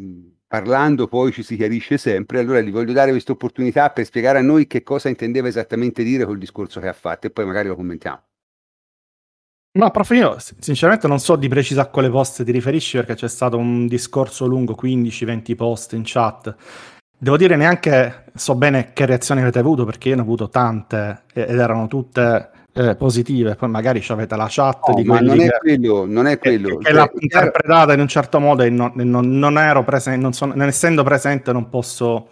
[0.45, 4.41] parlando poi ci si chiarisce sempre, allora gli voglio dare questa opportunità per spiegare a
[4.41, 7.75] noi che cosa intendeva esattamente dire col discorso che ha fatto e poi magari lo
[7.75, 8.21] commentiamo.
[9.77, 13.27] No, prof, io sinceramente non so di preciso a quale post ti riferisci perché c'è
[13.27, 16.55] stato un discorso lungo, 15-20 post in chat.
[17.17, 21.23] Devo dire neanche so bene che reazioni avete avuto perché io ne ho avuto tante
[21.33, 23.55] ed erano tutte eh, positive.
[23.55, 26.77] Poi magari avete la chat no, di ma non che, è quello, non è quello.
[26.77, 30.21] Che, che cioè, l'ha interpretata in un certo modo e non, non, non ero presente,
[30.21, 32.29] non, sono, non essendo presente non posso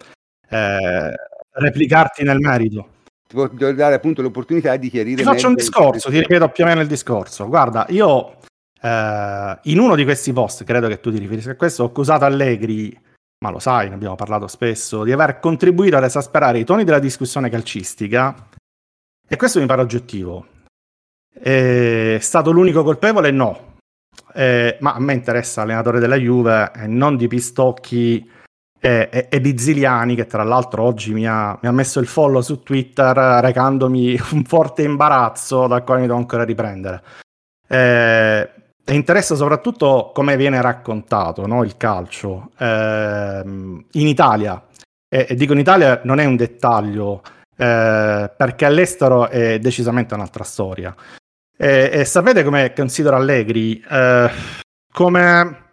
[0.50, 1.14] eh,
[1.52, 2.90] replicarti nel merito
[3.28, 5.18] ti voglio dare appunto l'opportunità di chiarire.
[5.18, 7.48] Ti faccio un discorso, ti ripeto più o meno il discorso.
[7.48, 8.38] Guarda, io
[8.82, 12.26] eh, in uno di questi post, credo che tu ti riferisca a questo, ho accusato
[12.26, 12.98] Allegri,
[13.46, 17.00] ma lo sai, ne abbiamo parlato spesso, di aver contribuito ad esasperare i toni della
[17.00, 18.34] discussione calcistica.
[19.28, 20.48] E questo mi pare oggettivo.
[21.32, 23.30] È stato l'unico colpevole?
[23.30, 23.74] No.
[24.34, 28.28] Eh, ma a me interessa allenatore della Juve e non di pistocchi
[28.80, 32.08] e, e, e, di Ziliani, che tra l'altro oggi mi ha, mi ha, messo il
[32.08, 37.04] follow su Twitter recandomi un forte imbarazzo dal quale mi devo ancora riprendere.
[37.68, 38.50] Eh,
[38.94, 44.64] interessa soprattutto come viene raccontato no, il calcio eh, in Italia.
[45.08, 47.22] E, e, dico in Italia non è un dettaglio,
[47.58, 50.96] eh, perché all'estero è decisamente un'altra storia.
[51.58, 53.84] E, e sapete come considero Allegri?
[53.90, 54.30] Eh,
[54.92, 55.64] come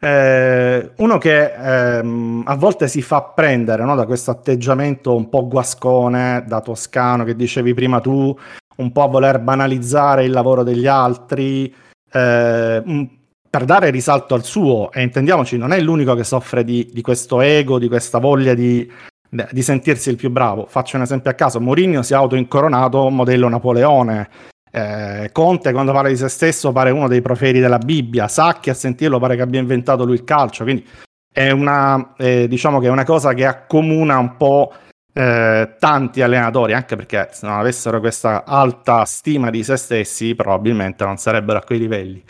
[0.00, 5.46] eh, uno che ehm, a volte si fa prendere no, da questo atteggiamento un po'
[5.46, 8.36] guascone da toscano che dicevi prima tu,
[8.76, 11.72] un po' a voler banalizzare il lavoro degli altri,
[12.12, 13.08] eh,
[13.50, 17.40] per dare risalto al suo, e intendiamoci, non è l'unico che soffre di, di questo
[17.40, 18.90] ego, di questa voglia di,
[19.28, 20.66] di sentirsi il più bravo.
[20.66, 24.28] Faccio un esempio a caso: Mourinho si è autoincoronato modello Napoleone.
[24.72, 28.74] Eh, Conte quando parla di se stesso pare uno dei proferi della Bibbia, Sacchi a
[28.74, 30.86] sentirlo pare che abbia inventato lui il calcio, quindi
[31.32, 34.72] è una, eh, diciamo che è una cosa che accomuna un po'
[35.12, 41.04] eh, tanti allenatori, anche perché se non avessero questa alta stima di se stessi probabilmente
[41.04, 42.22] non sarebbero a quei livelli.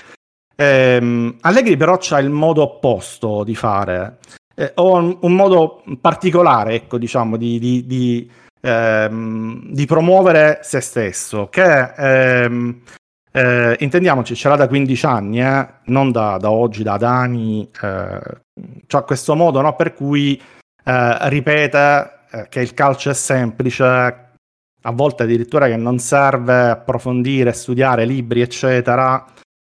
[0.56, 4.18] Ehm, Allegri però c'ha il modo opposto di fare,
[4.54, 10.80] eh, o un, un, modo particolare, ecco, diciamo, di, di, di ehm, di promuovere se
[10.80, 12.80] stesso, che ehm,
[13.32, 18.20] eh, intendiamoci, ce l'ha da 15 anni, eh, non da, da, oggi, da anni, eh,
[18.86, 20.40] cioè questo modo no, per cui
[20.84, 27.52] eh, ripete eh, che il calcio è semplice, a volte addirittura che non serve approfondire,
[27.52, 29.24] studiare libri, eccetera,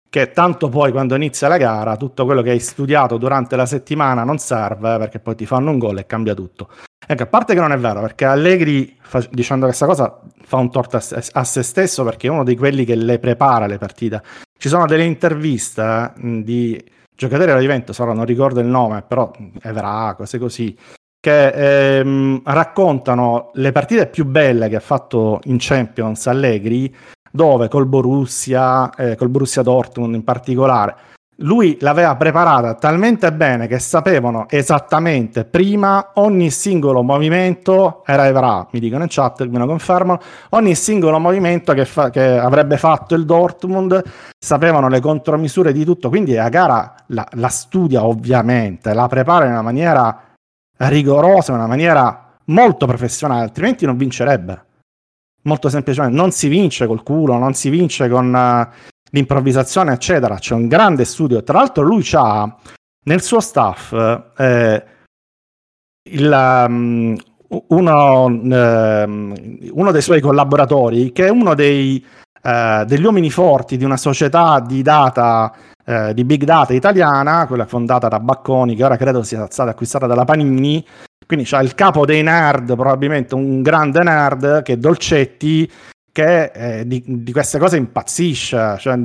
[0.10, 4.24] che tanto poi quando inizia la gara tutto quello che hai studiato durante la settimana
[4.24, 6.70] non serve perché poi ti fanno un gol e cambia tutto.
[7.05, 8.97] Ecco, a parte che non è vero, perché Allegri
[9.30, 12.58] dicendo questa cosa fa un torto a se, a se, stesso perché è uno di
[12.58, 14.22] quelli che le prepara le partite.
[14.58, 16.84] Ci sono delle interviste eh, di
[17.16, 19.32] giocatori della Juventus, ora non ricordo il nome, però
[19.62, 20.78] Evra, cose così,
[21.28, 26.95] che ehm, raccontano le partite più belle che ha fatto in Champions Allegri
[27.30, 30.95] dove col Borussia, eh, col Borussia Dortmund in particolare,
[31.41, 38.80] lui l'aveva preparata talmente bene che sapevano esattamente prima ogni singolo movimento, era Evra, mi
[38.80, 40.19] dicono in chat, me lo confermano,
[40.51, 44.01] ogni singolo movimento che, fa, che avrebbe fatto il Dortmund,
[44.39, 49.51] sapevano le contromisure di tutto, quindi la gara la, la studia ovviamente, la prepara in
[49.51, 50.21] una maniera
[50.78, 54.65] rigorosa, in una maniera molto professionale, altrimenti non vincerebbe
[55.47, 60.36] molto semplicemente non si vince col culo, non si vince con uh, l'improvvisazione, eccetera.
[60.36, 61.41] C'è un grande studio.
[61.41, 62.55] Tra l'altro, lui ha
[63.05, 63.93] nel suo staff
[64.38, 64.84] eh,
[66.11, 67.15] il, um,
[67.67, 69.34] uno, um,
[69.71, 72.05] uno, dei suoi collaboratori, che è uno dei,
[72.43, 75.53] uh, degli uomini forti di una società di data.
[75.88, 80.06] Uh, di big data italiana, quella fondata da Bacconi, che ora credo sia stata acquistata
[80.06, 80.86] dalla Panini,
[81.26, 85.72] quindi c'ha il capo dei nerd, probabilmente un grande nerd, che è Dolcetti,
[86.12, 88.98] che eh, di, di, queste cose impazzisce, cioè,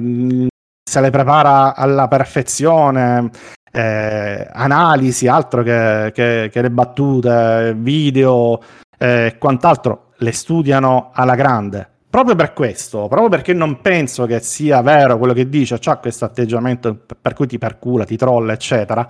[0.83, 3.31] se le prepara alla perfezione,
[3.71, 8.61] eh, analisi, altro che, che, che, le battute, video
[8.99, 11.92] e eh, quant'altro, le studiano alla grande.
[12.13, 16.27] Proprio per questo, proprio perché non penso che sia vero quello che dice, c'ha questo
[16.27, 19.09] atteggiamento per cui ti percula, ti trolla, eccetera.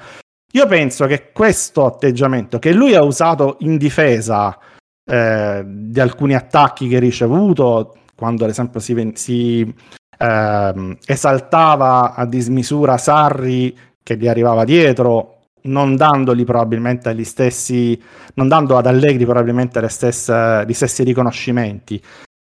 [0.52, 4.56] Io penso che questo atteggiamento che lui ha usato in difesa
[5.04, 9.74] eh, di alcuni attacchi che ha ricevuto, quando ad esempio si, si
[10.18, 18.00] eh, esaltava a dismisura Sarri che gli arrivava dietro, non dandogli probabilmente gli stessi,
[18.34, 22.00] non dando ad Allegri probabilmente stesse, gli stessi riconoscimenti,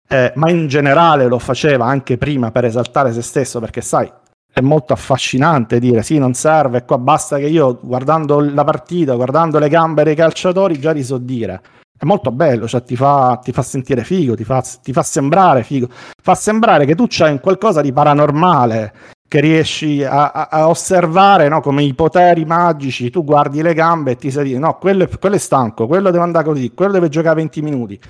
[0.09, 4.11] eh, ma in generale lo faceva anche prima per esaltare se stesso, perché sai,
[4.53, 9.59] è molto affascinante dire sì, non serve, qua basta che io guardando la partita, guardando
[9.59, 11.61] le gambe dei calciatori, già li so dire.
[11.99, 15.65] è molto bello, cioè ti fa, ti fa sentire figo, ti fa, ti fa, sembrare
[15.65, 15.89] figo,
[16.23, 18.93] fa sembrare che tu c'hai un qualcosa di paranormale
[19.27, 21.61] che riesci a, a, a osservare no?
[21.61, 25.35] come i poteri magici, tu guardi le gambe e ti sai dire no, quello quello
[25.35, 28.01] è stanco, quello deve andare così, quello deve giocare 20 minuti.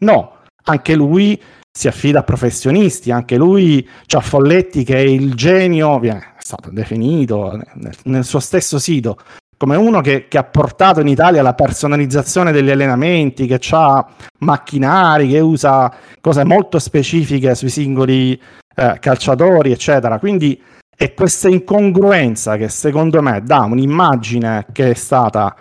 [0.00, 0.32] No,
[0.64, 1.40] anche lui
[1.70, 6.70] si affida a professionisti, anche lui c'ha Folletti che è il genio, viene, è stato
[6.70, 9.18] definito nel, nel suo stesso sito
[9.56, 14.06] come uno che, che, ha portato in Italia la personalizzazione degli allenamenti, che ha
[14.40, 18.38] macchinari, che usa cose molto specifiche sui singoli
[18.74, 20.18] eh, calciatori, eccetera.
[20.18, 20.60] Quindi
[20.96, 25.54] è questa incongruenza che secondo me dà un'immagine che è stata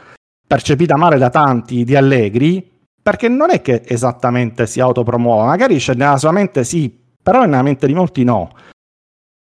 [0.45, 2.71] percepita male da tanti di Allegri,
[3.03, 7.61] perché non è che esattamente si autopromuova, magari c'è nella sua mente sì, però nella
[7.61, 8.49] mente di molti no.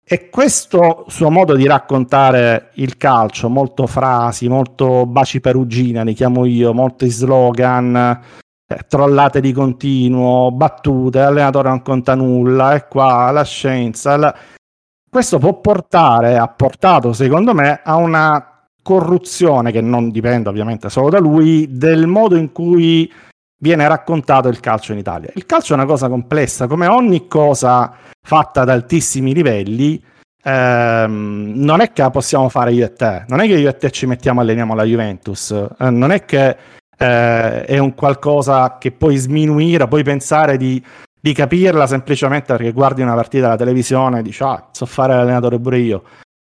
[0.04, 6.44] E questo suo modo di raccontare il calcio, molto frasi, molto baci perugina, li chiamo
[6.44, 8.20] io, molti slogan,
[8.66, 14.16] eh, trollate di continuo, battute, l'allenatore non conta nulla, e qua la scienza.
[14.16, 14.34] La...
[15.08, 21.10] Questo può portare, ha portato secondo me, a una corruzione che non dipende ovviamente solo
[21.10, 23.10] da lui, del modo in cui
[23.62, 25.30] viene raccontato il calcio in Italia.
[25.34, 30.02] Il calcio è una cosa complessa, come ogni cosa fatta ad altissimi livelli,
[30.42, 33.76] ehm, non è che la possiamo fare io e te, non è che io e
[33.76, 36.56] te ci mettiamo e alleniamo la Juventus, eh, non è che
[36.98, 40.82] eh, è un qualcosa che puoi sminuire, puoi pensare di,
[41.20, 45.58] di, capirla semplicemente perché guardi una partita alla televisione e dici ah, so fare l'allenatore
[45.60, 46.02] pure io.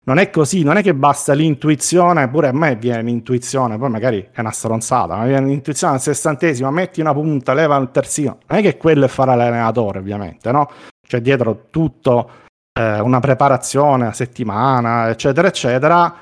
[0.05, 4.27] Non è così, non è che basta l'intuizione, pure a me viene l'intuizione, poi magari
[4.33, 8.59] è una stronzata, ma viene l'intuizione al sessantesimo, metti una punta, leva un terzino, non
[8.59, 10.69] è che quello è fare l'allenatore ovviamente, no?
[11.07, 12.29] C'è dietro tutto
[12.77, 16.15] eh, una preparazione a settimana, eccetera, eccetera,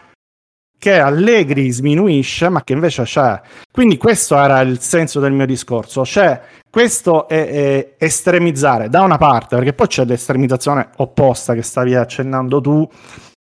[0.78, 3.42] che Allegri sminuisce, ma che invece c'è.
[3.72, 9.18] Quindi questo era il senso del mio discorso, cioè questo è, è estremizzare da una
[9.18, 12.90] parte, perché poi c'è l'estremizzazione opposta che stavi accennando tu,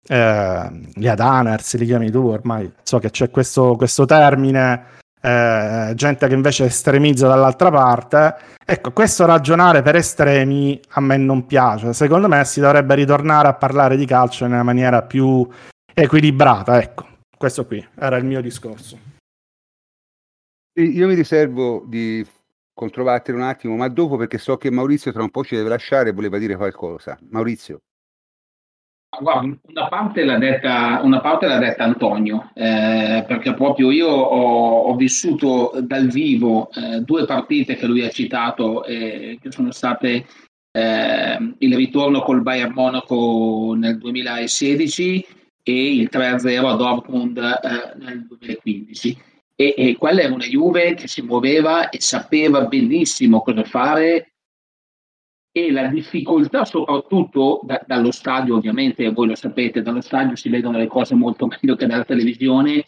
[0.06, 6.28] eh, gli adaners, li chiami tu ormai, so che c'è questo, questo termine eh, gente
[6.28, 8.36] che invece estremizza dall'altra parte.
[8.62, 11.94] Ecco, questo ragionare per estremi a me non piace.
[11.94, 15.46] Secondo me si dovrebbe ritornare a parlare di calcio in una maniera più
[15.94, 16.80] equilibrata.
[16.80, 17.06] Ecco,
[17.38, 18.98] questo qui era il mio discorso.
[20.74, 22.26] Io mi riservo di
[22.74, 26.10] controbattere un attimo, ma dopo perché so che Maurizio tra un po' ci deve lasciare
[26.10, 27.16] e voleva dire qualcosa.
[27.30, 27.78] Maurizio.
[29.20, 34.96] Guarda, una parte l'ha detta, parte l'ha detta Antonio, eh, perché proprio io ho, ho
[34.96, 40.26] vissuto dal vivo eh, due partite che lui ha citato, eh, che sono state
[40.76, 45.26] eh, il ritorno col Bayern Monaco nel 2016
[45.62, 49.18] e il 3-0 a Dortmund eh, nel 2015.
[49.56, 54.33] E, e quella era una Juve che si muoveva e sapeva benissimo cosa fare
[55.56, 60.78] e la difficoltà soprattutto da, dallo stadio, ovviamente voi lo sapete, dallo stadio si vedono
[60.78, 62.82] le cose molto meglio che dalla televisione,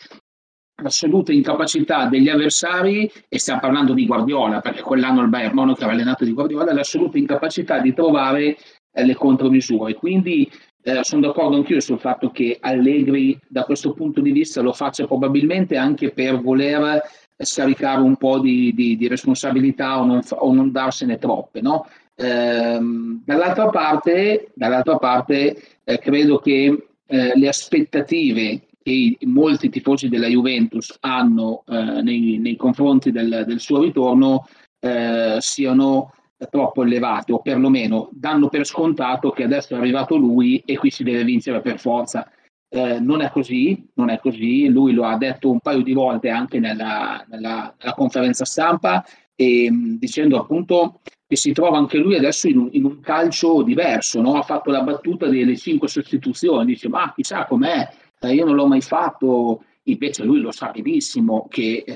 [0.82, 5.92] l'assoluta incapacità degli avversari, e stiamo parlando di Guardiola, perché quell'anno il Bayern Monaco aveva
[5.92, 8.56] allenato di Guardiola, l'assoluta incapacità di trovare
[8.90, 9.94] eh, le contromisure.
[9.94, 10.50] Quindi
[10.82, 15.06] eh, sono d'accordo anch'io sul fatto che Allegri da questo punto di vista lo faccia
[15.06, 17.00] probabilmente anche per voler
[17.38, 21.86] scaricare un po' di, di, di responsabilità o non, o non darsene troppe, no?
[22.18, 30.26] Ehm, dall'altra parte, dall'altra parte eh, credo che eh, le aspettative che molti tifosi della
[30.28, 34.46] Juventus hanno eh, nei, nei, confronti del, del, suo ritorno
[34.80, 36.14] eh, siano
[36.50, 41.02] troppo elevate o perlomeno danno per scontato che adesso è arrivato lui e qui si
[41.02, 42.30] deve vincere per forza.
[42.68, 46.30] Eh, non è così, non è così, lui lo ha detto un paio di volte
[46.30, 49.04] anche nella, nella, nella conferenza stampa
[49.34, 54.20] e, dicendo appunto che si trova anche lui adesso in un, in un calcio diverso,
[54.20, 54.34] no?
[54.34, 57.88] ha fatto la battuta delle cinque sostituzioni, dice ma chissà com'è,
[58.20, 61.94] eh, io non l'ho mai fatto, invece lui lo sa benissimo che eh,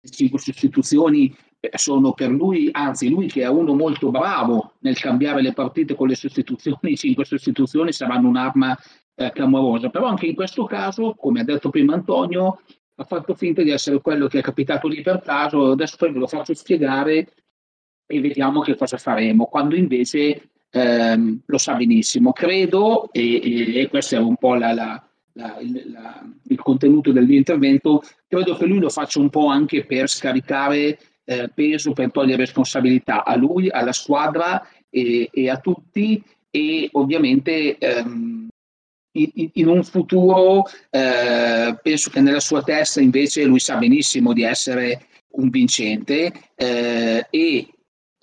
[0.00, 1.34] le cinque sostituzioni
[1.74, 6.08] sono per lui, anzi lui che è uno molto bravo nel cambiare le partite con
[6.08, 8.76] le sostituzioni, cinque sostituzioni saranno un'arma
[9.14, 12.60] eh, clamorosa, però anche in questo caso, come ha detto prima Antonio,
[12.96, 16.18] ha fatto finta di essere quello che è capitato lì per caso, adesso poi ve
[16.18, 17.32] lo faccio spiegare
[18.06, 22.32] e vediamo che cosa faremo, quando invece ehm, lo sa benissimo.
[22.32, 27.38] Credo, e, e, questo è un po' la, la, la, il, il, contenuto del mio
[27.38, 32.44] intervento, credo che lui lo faccia un po' anche per scaricare eh, peso, per togliere
[32.44, 38.48] responsabilità a lui, alla squadra e, e a tutti e ovviamente ehm,
[39.16, 44.42] in, in, un futuro eh, penso che nella sua testa invece lui sa benissimo di
[44.42, 47.68] essere un vincente eh, e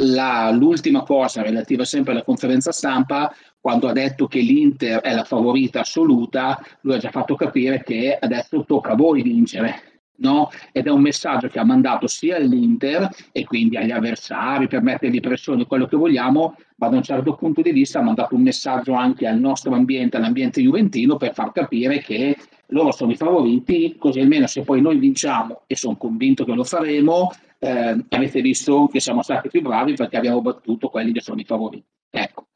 [0.01, 5.23] la, l'ultima cosa relativa sempre alla conferenza stampa, quando ha detto che l'Inter è la
[5.23, 9.89] favorita assoluta, lui ha già fatto capire che adesso tocca a voi vincere.
[10.21, 10.51] No?
[10.71, 15.19] Ed è un messaggio che ha mandato sia all'Inter e quindi agli avversari per mettergli
[15.19, 18.93] pressione, quello che vogliamo, ma da un certo punto di vista ha mandato un messaggio
[18.93, 22.37] anche al nostro ambiente, all'ambiente juventino, per far capire che
[22.67, 26.63] loro sono i favoriti, così almeno se poi noi vinciamo, e sono convinto che lo
[26.63, 27.31] faremo,
[27.63, 31.45] eh, avete visto che siamo stati più bravi perché abbiamo battuto quelli che sono i
[31.45, 31.85] favoriti.
[32.09, 32.47] Ecco.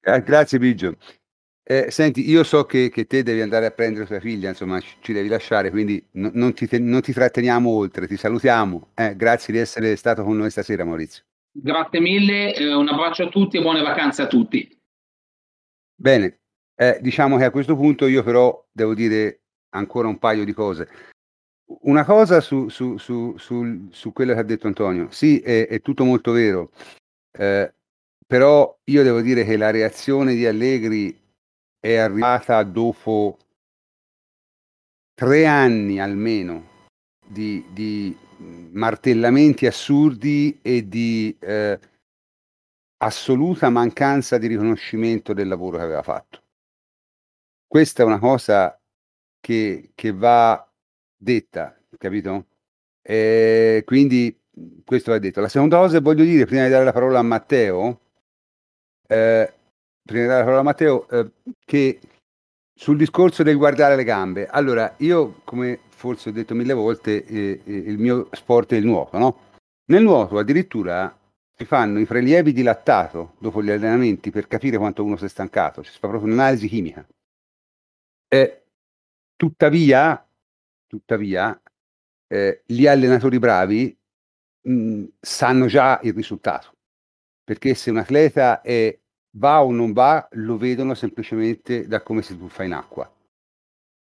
[0.00, 0.96] Grazie Biggio.
[1.64, 5.12] Eh, senti, io so che, che, te devi andare a prendere tua figlia, insomma, ci
[5.12, 8.88] devi lasciare, quindi no, non, ti, non, ti, tratteniamo oltre, ti salutiamo.
[8.94, 11.22] Eh, grazie di essere stato con noi stasera, Maurizio.
[11.52, 14.76] Grazie mille, eh, un abbraccio a tutti e buone vacanze a tutti.
[15.94, 16.40] Bene,
[16.74, 20.88] eh, diciamo che a questo punto io però devo dire ancora un paio di cose.
[21.80, 26.04] Una cosa su, su, su, su quello che ha detto Antonio, sì, è, è tutto
[26.04, 26.70] molto vero,
[27.32, 27.72] eh,
[28.26, 31.18] però io devo dire che la reazione di Allegri
[31.80, 33.38] è arrivata dopo
[35.14, 36.86] tre anni almeno
[37.26, 38.16] di, di
[38.72, 41.78] martellamenti assurdi e di eh,
[42.98, 46.42] assoluta mancanza di riconoscimento del lavoro che aveva fatto.
[47.66, 48.78] Questa è una cosa
[49.40, 50.71] che, che va
[51.22, 52.46] detta, capito?
[53.00, 54.36] E quindi
[54.84, 55.40] questo va detto.
[55.40, 58.00] La seconda cosa voglio dire, prima di dare la parola a Matteo,
[59.06, 59.52] eh,
[60.02, 61.30] prima di dare la parola a Matteo, eh,
[61.64, 62.00] che
[62.74, 67.60] sul discorso del guardare le gambe, allora io come forse ho detto mille volte, eh,
[67.64, 69.38] eh, il mio sport è il nuoto, no?
[69.86, 71.16] Nel nuoto addirittura
[71.54, 75.28] si fanno i prelievi di lattato dopo gli allenamenti per capire quanto uno si è
[75.28, 77.06] stancato, si fa proprio un'analisi chimica.
[79.36, 80.24] Tuttavia,
[80.92, 81.58] tuttavia
[82.28, 83.98] eh, gli allenatori bravi
[84.60, 86.74] mh, mm, sanno già il risultato,
[87.42, 88.98] perché se un atleta è
[89.36, 93.10] va o non va, lo vedono semplicemente da come si tuffa in acqua.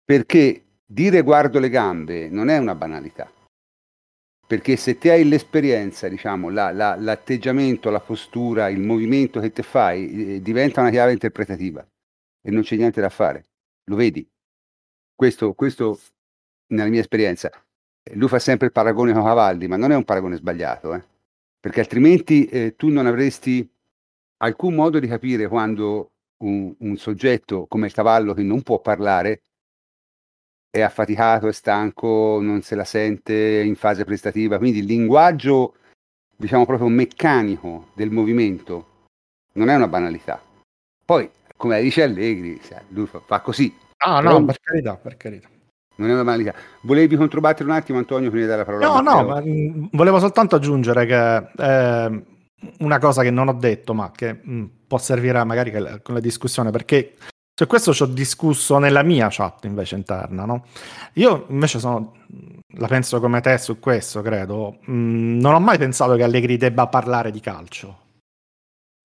[0.03, 3.31] Perché dire guardo le gambe non è una banalità.
[4.47, 9.61] Perché se ti hai l'esperienza, diciamo, la, la, l'atteggiamento, la postura, il movimento che te
[9.61, 11.87] fai, eh, diventa una chiave interpretativa
[12.41, 13.45] e non c'è niente da fare.
[13.83, 14.27] Lo vedi.
[15.13, 15.99] Questo, questo
[16.69, 17.49] nella mia esperienza.
[18.13, 21.03] Lui fa sempre il paragone con Cavalli, ma non è un paragone sbagliato, eh?
[21.59, 23.69] perché altrimenti eh, tu non avresti
[24.37, 26.11] alcun modo di capire quando
[26.43, 29.41] un, un soggetto come il cavallo che non può parlare
[30.71, 34.57] è affaticato, è stanco, non se la sente in fase prestativa.
[34.57, 35.75] Quindi il linguaggio,
[36.35, 39.07] diciamo proprio meccanico del movimento
[39.53, 40.41] non è una banalità.
[41.03, 43.75] Poi, come dice Allegri, lui fa, fa così.
[43.97, 45.49] Ah, no, per carità, per carità.
[45.99, 46.53] Non è una banalità.
[46.81, 49.01] Volevi controbattere un attimo, Antonio, prima di dare la parola?
[49.01, 52.23] No, no, ma, mh, volevo soltanto aggiungere che eh,
[52.79, 55.71] una cosa che non ho detto, ma che mh, mm, può servire magari
[56.01, 57.15] con la discussione, perché
[57.53, 60.65] su questo ci ho discusso nella mia chat invece interna, no?
[61.15, 62.13] Io invece sono,
[62.77, 64.79] la penso come te su questo, credo.
[64.89, 68.07] Mm, non ho mai pensato che Allegri debba parlare di calcio.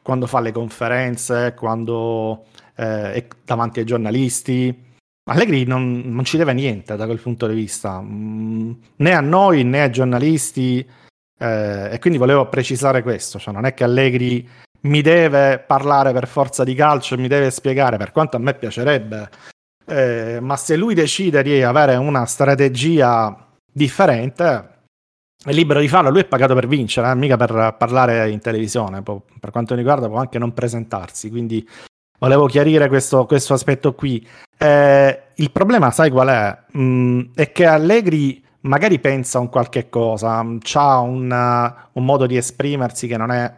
[0.00, 2.44] Quando fa le conferenze, quando
[2.76, 4.92] eh, è davanti ai giornalisti.
[5.26, 9.64] Allegri non, non, ci deve niente da quel punto di vista, mm, né a noi
[9.64, 10.86] né ai giornalisti.
[11.36, 14.48] Eh, e quindi volevo precisare questo, cioè non è che Allegri
[14.82, 19.30] mi deve parlare per forza di calcio mi deve spiegare, per quanto a me piacerebbe,
[19.86, 24.70] eh, ma se lui decide di avere una strategia differente,
[25.44, 29.02] è libero di farlo, lui è pagato per vincere, eh, mica per parlare in televisione,
[29.02, 31.66] per quanto mi riguarda può anche non presentarsi, quindi
[32.24, 34.26] volevo chiarire questo, questo aspetto qui.
[34.56, 36.58] Eh, il problema, sai qual è?
[36.78, 42.38] Mm, è che Allegri magari pensa un qualche cosa, ha un, uh, un, modo di
[42.38, 43.52] esprimersi che non è,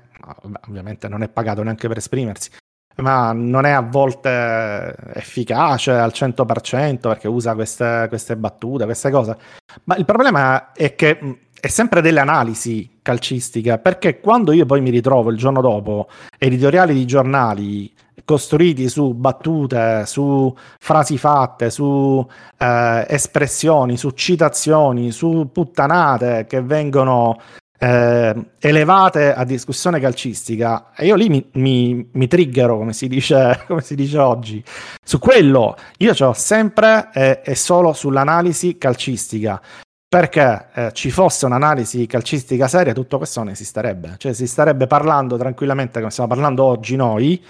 [0.66, 2.50] ovviamente non è pagato neanche per esprimersi,
[2.96, 9.36] ma non è a volte efficace al 100% perché usa queste, queste battute, queste cose.
[9.84, 11.32] Ma il problema è che mm,
[11.66, 16.06] è sempre delle analisi calcistiche, perché quando io poi mi ritrovo il giorno dopo
[16.38, 17.92] editoriali di giornali
[18.24, 22.24] costruiti su battute, su frasi fatte, su
[22.56, 27.36] eh, espressioni, su citazioni, su puttanate che vengono
[27.78, 33.62] eh, elevate a discussione calcistica e io lì mi, mi, mi triggero come si, dice,
[33.66, 34.62] come si dice oggi.
[35.02, 39.60] Su quello io ho sempre e eh, solo sull'analisi calcistica
[40.08, 44.14] perché eh, ci fosse un'analisi calcistica seria, tutto questo non esisterebbe.
[44.18, 47.42] Cioè, si starebbe parlando tranquillamente come stiamo parlando oggi noi,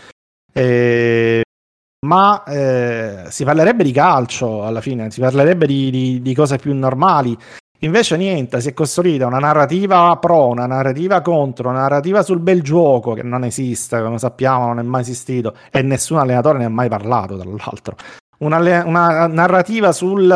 [0.52, 1.42] eh,
[2.06, 6.74] ma eh, si parlerebbe di calcio alla fine, si parlerebbe di, di, di, cose più
[6.74, 7.36] normali
[7.80, 12.62] Invece niente, si è costruita una narrativa pro, una narrativa contro, una narrativa sul bel
[12.62, 16.70] gioco che non esiste, come sappiamo, non è mai esistito e nessun allenatore ne ha
[16.70, 17.96] mai parlato, tra l'altro.
[18.38, 20.30] Una, una narrativa sul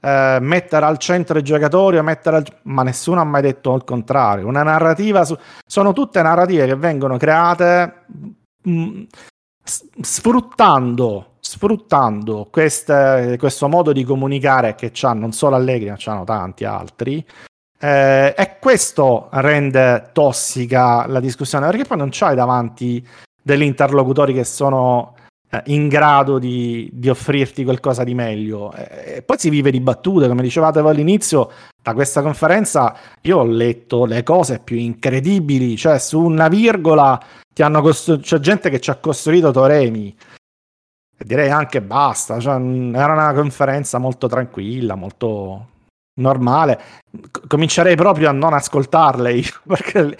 [0.00, 2.46] eh, mettere al centro i giocatori o mettere al...
[2.62, 4.46] ma nessuno ha mai detto il contrario.
[4.46, 5.36] Una narrativa su...
[5.66, 8.04] sono tutte narrative che vengono create
[8.62, 9.02] mh, mm,
[10.00, 16.64] sfruttando, sfruttando queste, questo modo di comunicare che c'ha non solo Allegri, ma c'hanno tanti
[16.64, 17.24] altri.
[17.80, 23.06] Eh, e questo rende tossica la discussione perché poi non c'hai davanti
[23.40, 25.14] degli interlocutori che sono
[25.66, 28.72] in grado di, di, offrirti qualcosa di meglio.
[28.72, 31.50] E poi si vive di battute, come dicevate voi all'inizio,
[31.82, 37.20] da questa conferenza io ho letto le cose più incredibili, cioè su una virgola
[37.80, 40.14] costru- c'è gente che ci ha costruito Toremi.
[41.20, 45.66] E direi anche basta, cioè, era una conferenza molto tranquilla, molto
[46.18, 46.80] normale.
[47.48, 50.16] comincerei proprio a non ascoltarle io, perché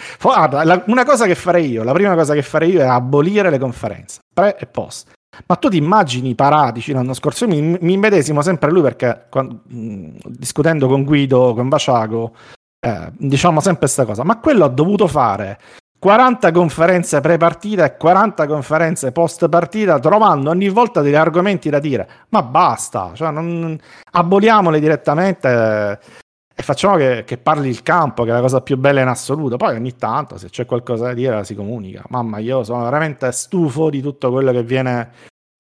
[0.86, 4.20] una cosa che farei io, la prima cosa che farei io è abolire le conferenze,
[4.32, 5.16] pre e post.
[5.46, 7.44] Ma tu ti immagini Paratici l'anno scorso?
[7.44, 12.34] Io mi, mi immedesimo sempre lui perché quando, discutendo con Guido, con Vaciago,
[12.80, 14.24] eh, diciamo sempre questa cosa.
[14.24, 15.58] Ma quello ha dovuto fare
[15.98, 22.08] 40 conferenze pre-partita e 40 conferenze post-partita, trovando ogni volta degli argomenti da dire.
[22.30, 23.78] Ma basta, cioè non,
[24.12, 25.98] aboliamole direttamente
[26.58, 29.56] e facciamo che, che, parli il campo, che è la cosa più bella in assoluto.
[29.56, 32.02] Poi ogni tanto, se c'è qualcosa da dire, si comunica.
[32.08, 35.12] Mamma, io sono veramente stufo di tutto quello che viene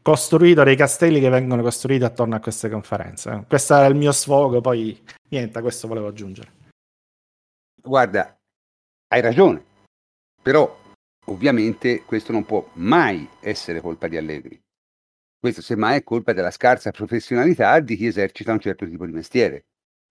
[0.02, 3.44] costruito, dei castelli che vengono costruiti attorno a queste conferenze.
[3.46, 6.52] Questo era il mio sfogo, poi niente, questo volevo aggiungere.
[7.80, 8.36] Guarda,
[9.08, 9.66] hai ragione
[10.48, 10.74] però
[11.26, 14.58] ovviamente questo non può mai essere colpa di Allegri.
[15.38, 19.66] Questo semmai è colpa della scarsa professionalità di chi esercita un certo tipo di mestiere.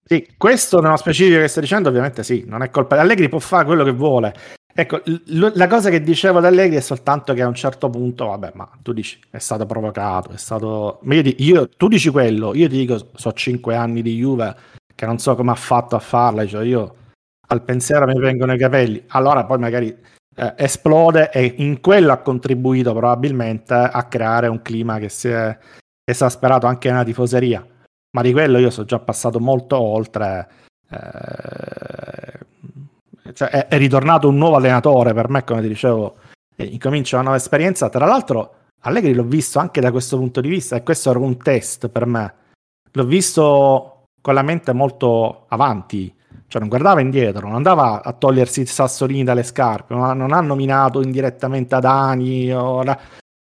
[0.10, 3.40] Sì, questo nello specifico che stai dicendo ovviamente sì, non è colpa di Allegri, può
[3.40, 4.34] fare quello che vuole.
[4.74, 8.28] Ecco, l- la cosa che dicevo di Allegri è soltanto che a un certo punto,
[8.28, 11.00] vabbè, ma tu dici è stato provocato, è stato...
[11.04, 14.56] Io, io tu dici quello, io ti dico, so cinque anni di Juve
[14.96, 16.96] che non so come ha fatto a farla, cioè io
[17.50, 19.96] al pensiero mi vengono i capelli, allora poi magari
[20.36, 25.58] eh, esplode e in quello ha contribuito probabilmente a creare un clima che si è
[26.04, 27.66] esasperato anche nella tifoseria.
[28.12, 30.48] Ma di quello io sono già passato molto oltre.
[30.90, 32.40] Eh,
[33.34, 36.18] cioè è, è, ritornato un nuovo allenatore per me, come ti dicevo,
[36.56, 37.90] incomincia una nuova esperienza.
[37.90, 41.38] Tra l'altro, Allegri l'ho visto anche da questo punto di vista, e questo era un
[41.38, 42.34] test per me.
[42.92, 46.16] L'ho visto con la mente molto avanti
[46.48, 51.02] cioè non guardava indietro, non andava a togliersi il sassolini dalle scarpe, non ha nominato
[51.02, 52.48] indirettamente Adani.
[52.48, 52.98] La...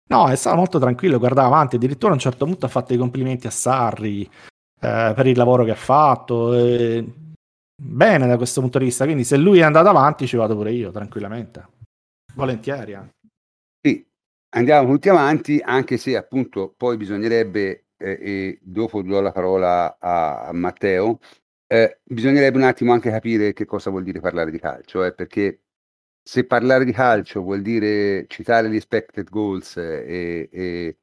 [0.09, 2.97] No, è stato molto tranquillo, guardava avanti, addirittura a un certo punto ha fatto i
[2.97, 4.29] complimenti a Sarri
[4.87, 6.55] eh, per il lavoro che ha fatto.
[6.55, 7.05] Eh,
[7.75, 10.73] bene da questo punto di vista, quindi se lui è andato avanti ci vado pure
[10.73, 11.75] io, tranquillamente.
[12.35, 12.97] Volentieri.
[13.81, 14.07] Sì,
[14.55, 20.47] andiamo tutti avanti, anche se appunto poi bisognerebbe, eh, e dopo do la parola a,
[20.47, 21.19] a Matteo,
[21.67, 25.63] eh, bisognerebbe un attimo anche capire che cosa vuol dire parlare di calcio, eh, perché
[26.23, 30.99] se parlare di calcio vuol dire citare gli expected goals e, e,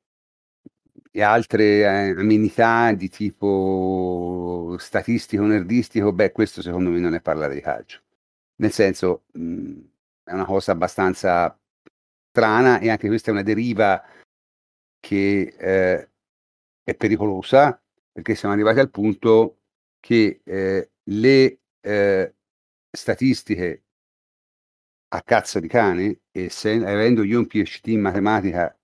[1.15, 7.53] e altre eh, amenità di tipo statistico, nerdistico, beh, questo secondo me non è parlare
[7.53, 8.01] di calcio.
[8.55, 9.81] Nel senso, mh, mm,
[10.23, 11.55] è una cosa abbastanza
[12.31, 14.03] strana e anche questa è una deriva
[14.99, 16.09] che eh,
[16.83, 17.79] è pericolosa
[18.11, 19.59] perché siamo arrivati al punto
[19.99, 22.35] che eh, le eh,
[22.89, 23.83] statistiche
[25.09, 28.75] a cazzo di cane e se, avendo io un PhD in matematica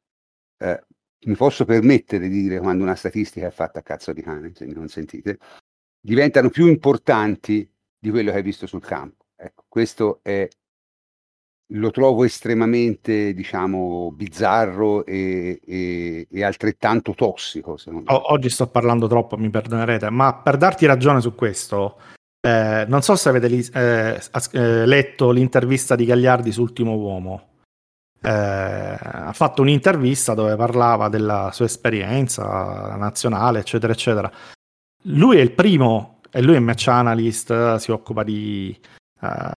[0.57, 0.83] eh,
[1.25, 4.65] mi posso permettere di dire quando una statistica è fatta a cazzo di cane, se
[4.65, 5.37] mi consentite,
[5.99, 9.25] diventano più importanti di quello che hai visto sul campo.
[9.35, 10.47] Ecco, questo è
[11.71, 17.77] lo trovo estremamente, diciamo, bizzarro e, e, e altrettanto tossico.
[18.05, 21.99] O- oggi sto parlando troppo, mi perdonerete, ma per darti ragione su questo,
[22.41, 24.19] eh, non so se avete li- eh,
[24.53, 27.48] eh, letto l'intervista di Gagliardi su Ultimo Uomo.
[28.21, 34.31] Eh, ha fatto un'intervista dove parlava della sua esperienza nazionale, eccetera, eccetera.
[35.03, 38.77] Lui è il primo, e lui è match analyst, si occupa di,
[39.21, 39.49] uh,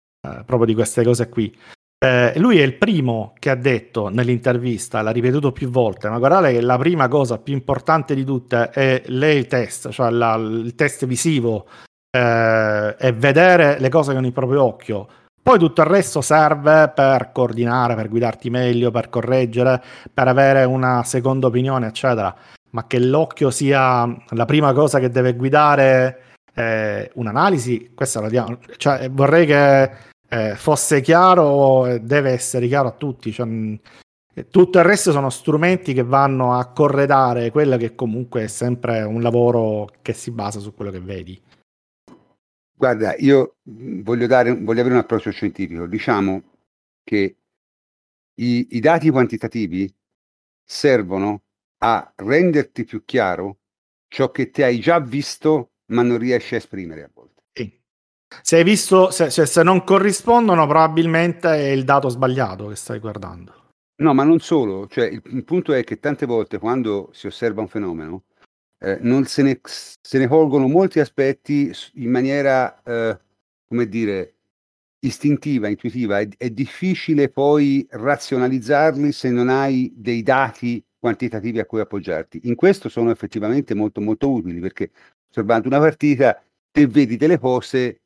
[0.46, 1.56] proprio di queste cose qui.
[2.04, 6.52] Eh, lui è il primo che ha detto nell'intervista, l'ha ripetuto più volte, ma guardate
[6.52, 11.06] che la prima cosa più importante di tutte è il test, cioè la, il test
[11.06, 11.68] visivo
[12.10, 15.08] eh, e vedere le cose con il proprio occhio.
[15.44, 19.82] Poi tutto il resto serve per coordinare, per guidarti meglio, per correggere,
[20.14, 22.34] per avere una seconda opinione, eccetera.
[22.72, 28.60] Ma che l'occhio sia la prima cosa che deve guidare eh, un'analisi, questa la diamo,
[28.78, 29.92] cioè, vorrei che
[30.30, 33.32] eh, fosse chiaro, deve essere chiaro a tutti.
[33.32, 33.80] Cioè, mh,
[34.50, 39.22] tutto il resto sono strumenti che vanno a corredare quello che comunque è sempre un
[39.22, 41.42] lavoro che si basa su quello che vedi.
[42.82, 45.86] Guarda, io voglio, dare, voglio avere un approccio scientifico.
[45.86, 46.42] Diciamo
[47.04, 47.36] che
[48.40, 49.94] i, i dati quantitativi
[50.66, 51.44] servono
[51.84, 53.60] a renderti più chiaro
[54.08, 57.44] ciò che ti hai già visto ma non riesci a esprimere a volte.
[57.54, 57.72] Sì.
[58.42, 62.98] Se hai visto, se, se, se non corrispondono, probabilmente è il dato sbagliato che stai
[62.98, 63.74] guardando.
[63.98, 67.62] No, ma non solo, cioè il, il punto è che tante volte quando si osserva
[67.62, 68.24] un fenomeno
[68.84, 73.20] eh, non se ne, se ne, colgono molti aspetti in maniera, eh,
[73.68, 74.36] come dire,
[75.00, 81.80] istintiva, intuitiva, è, è, difficile poi razionalizzarli se non hai dei dati quantitativi a cui
[81.80, 82.42] appoggiarti.
[82.44, 84.92] In questo sono effettivamente molto molto utili perché
[85.30, 88.02] osservando una partita te vedi delle cose,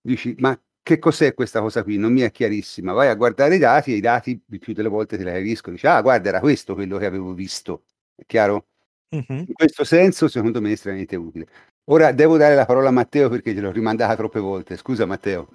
[0.00, 1.98] dici ma che cos'è questa cosa qui?
[1.98, 2.92] Non mi è chiarissima.
[2.92, 5.74] Vai a guardare i dati e i dati più delle volte te li capiscono.
[5.74, 7.84] Dici, ah, guarda, era questo quello che avevo visto.
[8.14, 8.66] È chiaro?
[9.08, 9.44] Uh-huh.
[9.46, 11.46] In questo senso, secondo me, è estremamente utile.
[11.90, 14.76] Ora devo dare la parola a Matteo perché gliel'ho rimandata troppe volte.
[14.76, 15.48] Scusa, Matteo.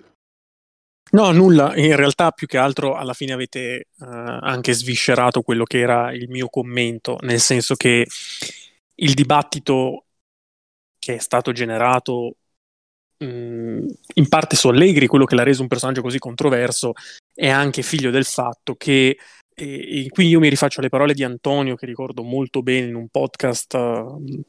[1.12, 1.76] No, nulla.
[1.76, 6.30] In realtà, più che altro, alla fine avete uh, anche sviscerato quello che era il
[6.30, 8.08] mio commento, nel senso che
[8.96, 10.06] il dibattito
[10.98, 12.36] che è stato generato
[13.24, 16.94] in parte su Allegri, quello che l'ha reso un personaggio così controverso,
[17.34, 19.16] è anche figlio del fatto che,
[19.62, 22.96] e, e qui io mi rifaccio alle parole di Antonio, che ricordo molto bene in
[22.96, 24.44] un podcast uh,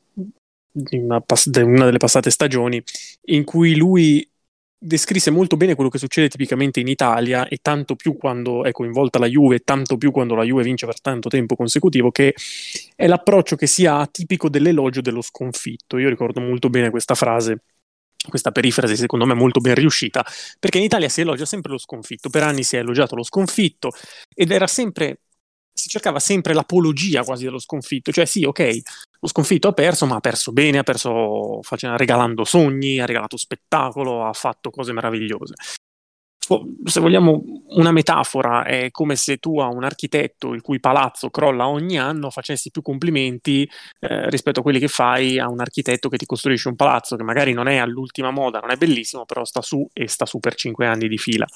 [0.71, 2.83] di una, pass- una delle passate stagioni,
[3.27, 4.27] in cui lui
[4.85, 9.19] descrisse molto bene quello che succede tipicamente in Italia e tanto più quando è coinvolta
[9.19, 12.35] la Juve, tanto più quando la Juve vince per tanto tempo consecutivo, che
[12.97, 15.99] è l'approccio che si ha tipico dell'elogio dello sconfitto.
[15.99, 17.61] Io ricordo molto bene questa frase
[18.29, 20.25] questa perifrasi secondo me molto ben riuscita,
[20.59, 23.91] perché in Italia si elogia sempre lo sconfitto, per anni si è elogiato lo sconfitto
[24.35, 25.21] ed era sempre,
[25.73, 28.79] si cercava sempre l'apologia quasi dello sconfitto, cioè sì, ok,
[29.21, 33.37] lo sconfitto ha perso, ma ha perso bene, ha perso facendo, regalando sogni, ha regalato
[33.37, 35.55] spettacolo, ha fatto cose meravigliose
[36.85, 41.69] se vogliamo una metafora, è come se tu a un architetto il cui palazzo crolla
[41.69, 43.69] ogni anno facessi più complimenti
[44.01, 47.23] eh, rispetto a quelli che fai a un architetto che ti costruisce un palazzo che
[47.23, 50.55] magari non è all'ultima moda, non è bellissimo, però sta su e sta su per
[50.55, 51.47] cinque anni di fila.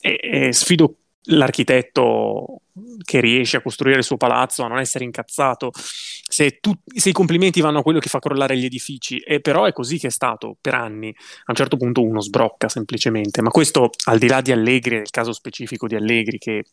[0.00, 2.60] E, e sfido l'architetto
[3.04, 7.12] che riesce a costruire il suo palazzo, a non essere incazzato, se, tu, se, i
[7.12, 10.10] complimenti vanno a quello che fa crollare gli edifici, e però è così che è
[10.10, 11.08] stato per anni.
[11.08, 15.10] A un certo punto uno sbrocca semplicemente, ma questo al di là di Allegri, nel
[15.10, 16.64] caso specifico di Allegri, che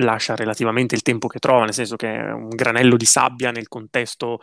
[0.00, 3.68] lascia relativamente il tempo che trova, nel senso che è un granello di sabbia nel
[3.68, 4.40] contesto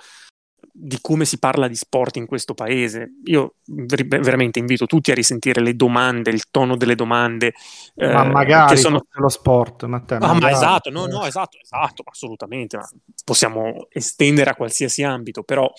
[0.71, 3.19] di come si parla di sport in questo paese.
[3.25, 7.53] Io ver- veramente invito tutti a risentire le domande, il tono delle domande.
[7.95, 10.19] Eh, ma magari che sono lo sport, Matteo.
[10.19, 12.77] Ah, ma esatto, no, no, esatto, esatto, assolutamente.
[12.77, 12.89] Ma
[13.23, 15.71] possiamo estendere a qualsiasi ambito, però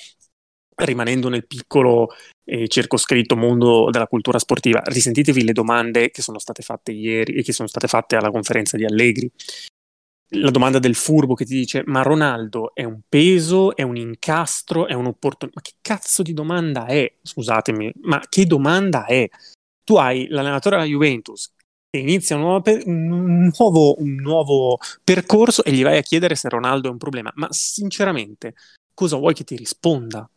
[0.76, 2.08] rimanendo nel piccolo
[2.44, 7.42] e circoscritto mondo della cultura sportiva, risentitevi le domande che sono state fatte ieri e
[7.42, 9.30] che sono state fatte alla conferenza di Allegri
[10.30, 14.86] la domanda del furbo che ti dice ma Ronaldo è un peso, è un incastro,
[14.86, 15.60] è un'opportunità.
[15.60, 17.12] Ma che cazzo di domanda è?
[17.22, 19.28] Scusatemi, ma che domanda è?
[19.84, 21.52] Tu hai l'allenatore della Juventus
[21.88, 26.48] che inizia un nuovo, un, nuovo, un nuovo percorso e gli vai a chiedere se
[26.48, 27.30] Ronaldo è un problema.
[27.36, 28.54] Ma sinceramente,
[28.94, 30.28] cosa vuoi che ti risponda?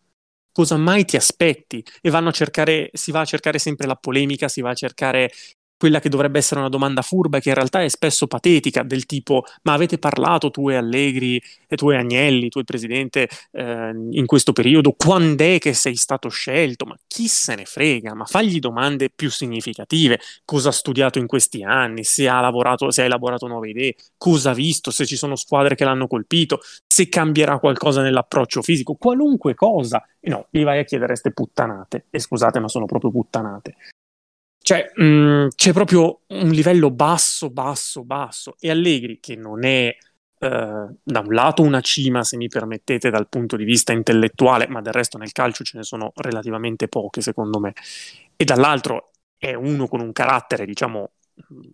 [0.51, 4.49] cosa mai ti aspetti e vanno a cercare, si va a cercare sempre la polemica,
[4.49, 5.31] si va a cercare
[5.79, 9.05] quella che dovrebbe essere una domanda furba e che in realtà è spesso patetica, del
[9.05, 13.29] tipo ma avete parlato tu e Allegri e tu e Agnelli, tu e il Presidente
[13.51, 16.85] eh, in questo periodo, quando è che sei stato scelto?
[16.85, 18.13] Ma chi se ne frega?
[18.13, 23.03] Ma fagli domande più significative, cosa ha studiato in questi anni, se ha lavorato, se
[23.03, 27.07] ha elaborato nuove idee, cosa ha visto, se ci sono squadre che l'hanno colpito, se
[27.07, 30.05] cambierà qualcosa nell'approccio fisico, qualunque cosa.
[30.19, 33.75] E no, gli vai a chiedere queste puttanate, e scusate ma sono proprio puttanate.
[34.61, 38.55] Cioè, mh, mm, c'è proprio un livello basso, basso, basso.
[38.59, 39.95] E Allegri, che non è
[40.41, 44.79] Uh, da un lato una cima, se mi permettete, dal punto di vista intellettuale, ma
[44.79, 47.73] del resto nel calcio ce ne sono relativamente poche, secondo me,
[48.37, 51.11] e dall'altro è uno con un carattere, diciamo,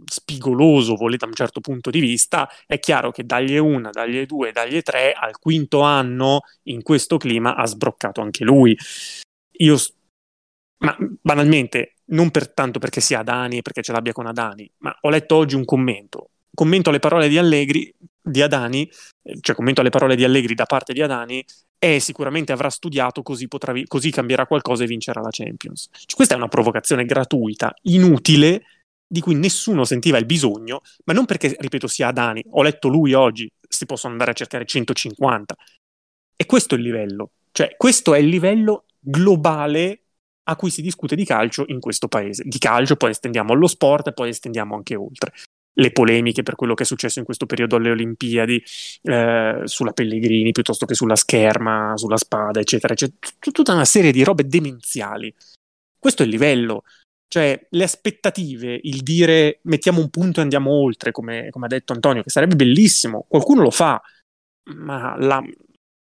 [0.06, 4.52] spigoloso, volete da un certo punto di vista, è chiaro che dagli una, dagli due,
[4.52, 8.76] dagli tre, al quinto anno, in questo clima, ha sbroccato anche lui.
[9.60, 9.78] Io
[10.78, 14.96] ma banalmente, non per tanto perché sia Adani e perché ce l'abbia con Adani, ma
[15.02, 16.30] ho letto oggi un commento.
[16.54, 18.90] Commento alle parole di Allegri di Adani,
[19.42, 21.44] cioè commento alle parole di Allegri da parte di Adani,
[21.78, 25.90] è sicuramente avrà studiato così, potrà, così cambierà qualcosa e vincerà la Champions.
[25.92, 28.64] Cioè, questa è una provocazione gratuita, inutile,
[29.08, 32.44] di cui nessuno sentiva il bisogno, ma non perché, ripeto, sia Adani.
[32.52, 35.56] Ho letto lui oggi, si possono andare a cercare 150.
[36.36, 37.32] E questo è il livello.
[37.52, 40.05] Cioè, questo è il livello globale
[40.48, 42.44] a cui si discute di calcio in questo paese.
[42.46, 45.34] Di calcio poi estendiamo allo sport e poi estendiamo anche oltre.
[45.78, 48.64] Le polemiche per quello che è successo in questo periodo alle Olimpiadi,
[49.04, 53.34] eh, sulla Pellegrini piuttosto che sulla scherma, sulla spada, eccetera, eccetera.
[53.40, 55.34] Tutta una serie di robe demenziali.
[56.00, 56.84] Questo è il livello.
[57.28, 61.92] Cioè, le aspettative, il dire mettiamo un punto e andiamo oltre, come, come ha detto
[61.92, 64.02] Antonio, che sarebbe bellissimo, qualcuno lo fa,
[64.76, 65.44] ma la,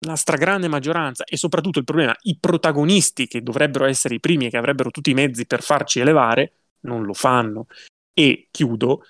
[0.06, 4.50] la stragrande maggioranza e soprattutto il problema, i protagonisti che dovrebbero essere i primi e
[4.50, 7.68] che avrebbero tutti i mezzi per farci elevare, non lo fanno.
[8.14, 9.04] E chiudo,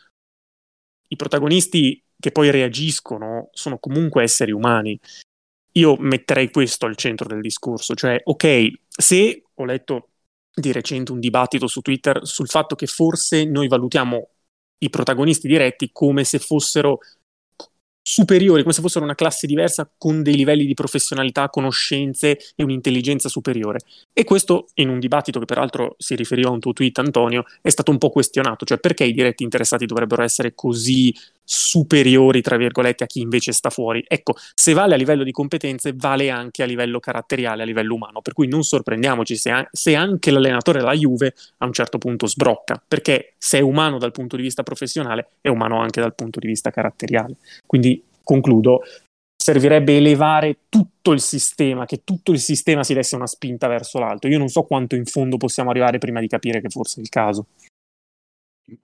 [1.08, 5.00] i protagonisti che poi reagiscono sono comunque esseri umani.
[5.74, 10.10] Io metterei questo al centro del discorso, cioè, ok, se ho letto
[10.54, 14.30] di recente un dibattito su Twitter sul fatto che forse noi valutiamo
[14.80, 17.00] i protagonisti diretti come se fossero
[18.04, 23.30] superiori, come se fossero una classe diversa con dei livelli di professionalità, conoscenze e un'intelligenza
[23.30, 23.80] superiore.
[24.12, 27.70] E questo in un dibattito che peraltro si riferiva a un tuo tweet, Antonio, è
[27.70, 33.04] stato un po' questionato, cioè perché i diretti interessati dovrebbero essere così superiori, tra virgolette,
[33.04, 34.04] a chi invece sta fuori.
[34.08, 38.22] Ecco, se vale a livello di competenze, vale anche a livello caratteriale, a livello umano,
[38.22, 42.28] per cui non sorprendiamoci se, a- se anche l'allenatore della Juve a un certo punto
[42.28, 46.40] sbrocca, perché se è umano dal punto di vista professionale, è umano anche dal punto
[46.40, 47.36] di vista caratteriale.
[47.66, 48.82] Quindi, concludo,
[49.36, 54.30] servirebbe elevare tutto il sistema, che tutto il sistema si desse una spinta verso l'alto.
[54.30, 57.10] Io non so quanto in fondo possiamo arrivare prima di capire che forse è il
[57.10, 57.48] caso.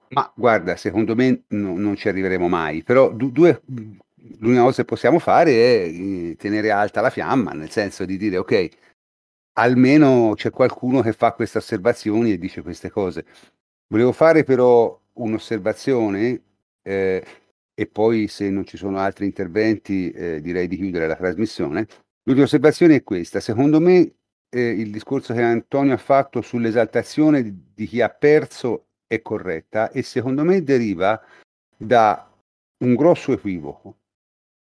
[0.10, 3.62] Ma guarda, secondo me no- non ci arriveremo mai, però du- due,
[4.40, 8.38] l'unica cosa che possiamo fare è eh, tenere alta la fiamma, nel senso di dire
[8.38, 8.70] ok,
[9.54, 13.26] almeno c'è qualcuno che fa queste osservazioni e dice queste cose.
[13.88, 16.42] Volevo fare però un'osservazione
[16.82, 17.24] eh,
[17.74, 21.88] e poi se non ci sono altri interventi eh, direi di chiudere la trasmissione.
[22.24, 24.14] L'ultima osservazione è questa, secondo me
[24.50, 29.90] eh, il discorso che Antonio ha fatto sull'esaltazione di, di chi ha perso è corretta
[29.90, 31.20] e secondo me deriva
[31.76, 32.32] da
[32.84, 33.98] un grosso equivoco.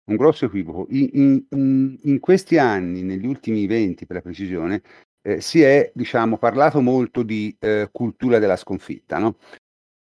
[0.04, 0.86] Un grosso equivoco.
[0.90, 4.82] In, in, in questi anni, negli ultimi 20 per la precisione,
[5.22, 9.18] eh, si è diciamo, parlato molto di eh, cultura della sconfitta.
[9.18, 9.36] No?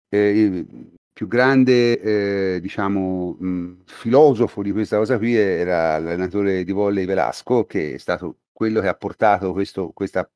[0.10, 0.66] Eh,
[1.14, 7.66] più grande eh, diciamo, mh, filosofo di questa cosa qui era l'allenatore di volley Velasco,
[7.66, 10.28] che è stato quello che ha portato questo, questa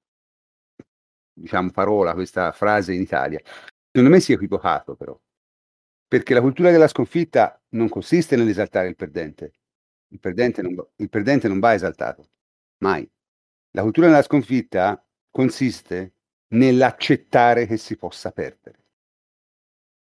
[1.33, 3.41] diciamo, parola, questa frase in Italia.
[3.95, 5.17] Secondo me si è equivocato però,
[6.05, 9.53] perché la cultura della sconfitta non consiste nell'esaltare il perdente.
[10.09, 12.27] Il perdente non, il perdente non va esaltato,
[12.79, 13.09] mai.
[13.71, 15.01] La cultura della sconfitta
[15.31, 16.15] consiste
[16.47, 18.83] nell'accettare che si possa perdere,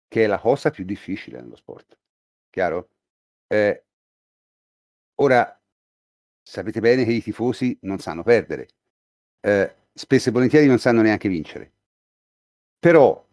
[0.09, 1.99] che è la cosa più difficile nello sport.
[2.49, 2.89] Chiaro?
[3.47, 3.85] Eh,
[5.17, 5.63] ora,
[6.43, 8.69] sapete bene che i tifosi non sanno perdere,
[9.41, 11.73] eh, spesso e volentieri non sanno neanche vincere.
[12.79, 13.29] Però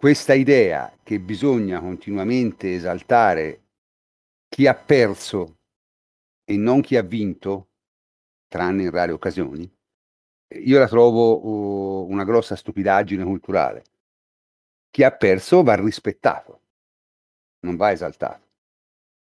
[0.00, 3.64] questa idea che bisogna continuamente esaltare
[4.48, 5.58] chi ha perso
[6.42, 7.72] e non chi ha vinto,
[8.48, 9.70] tranne in rare occasioni,
[10.54, 13.84] io la trovo uh, una grossa stupidaggine culturale.
[14.88, 16.62] Chi ha perso va rispettato,
[17.66, 18.49] non va esaltato.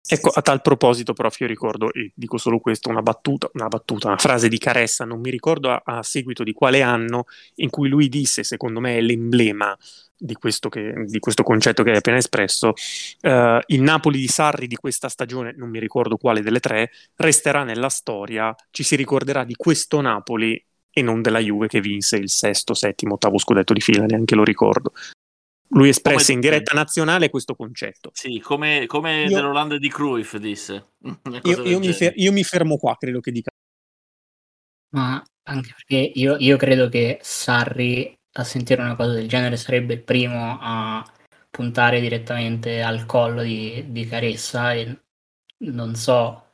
[0.04, 4.08] Ecco, a tal proposito, prof, io ricordo, e dico solo questo, una battuta, una battuta,
[4.08, 7.24] una frase di Caressa, non mi ricordo a, a seguito di quale anno,
[7.56, 9.76] in cui lui disse, secondo me è l'emblema
[10.16, 14.66] di questo, che, di questo concetto che hai appena espresso, uh, il Napoli di Sarri
[14.66, 19.44] di questa stagione, non mi ricordo quale delle tre, resterà nella storia, ci si ricorderà
[19.44, 23.80] di questo Napoli e non della Juve che vinse il sesto, settimo, ottavo scudetto di
[23.80, 24.92] fila, neanche lo ricordo
[25.72, 28.10] lui espresse come in diretta nazionale questo concetto.
[28.12, 30.94] Sì, come, come io, dell'Olanda di Cruyff disse.
[31.44, 33.50] Io, io, mi fer- io, mi fermo qua, credo che dica.
[34.90, 39.94] Ma anche perché io, io, credo che Sarri a sentire una cosa del genere sarebbe
[39.94, 41.04] il primo a
[41.50, 44.96] puntare direttamente al collo di, di Caressa e
[45.58, 46.46] non so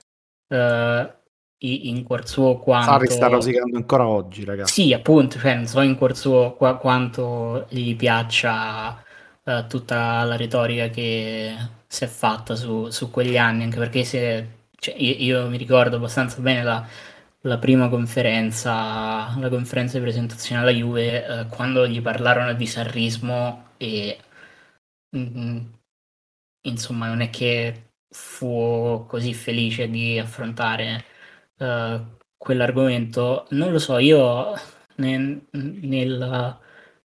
[0.49, 1.12] uh,
[1.59, 2.90] in cuor suo quanto...
[2.90, 4.82] Sarri sta rosicando ancora oggi, ragazzi.
[4.82, 9.03] Sì, appunto, cioè, non so in cuor suo qua, quanto gli piaccia
[9.49, 11.57] uh, tutta la retorica che
[11.87, 14.49] si è fatta su, su quegli anni, anche perché se,
[14.79, 16.87] cioè, io, io, mi ricordo abbastanza bene la,
[17.43, 23.70] la, prima conferenza, la conferenza di presentazione alla Juve, uh, quando gli parlarono di sarrismo
[23.79, 24.19] e
[25.16, 25.59] mm,
[26.62, 31.05] insomma non è che fu così felice di affrontare
[31.59, 32.01] uh,
[32.37, 33.47] quell'argomento.
[33.51, 34.55] Non lo so, io
[34.97, 36.59] nel, nel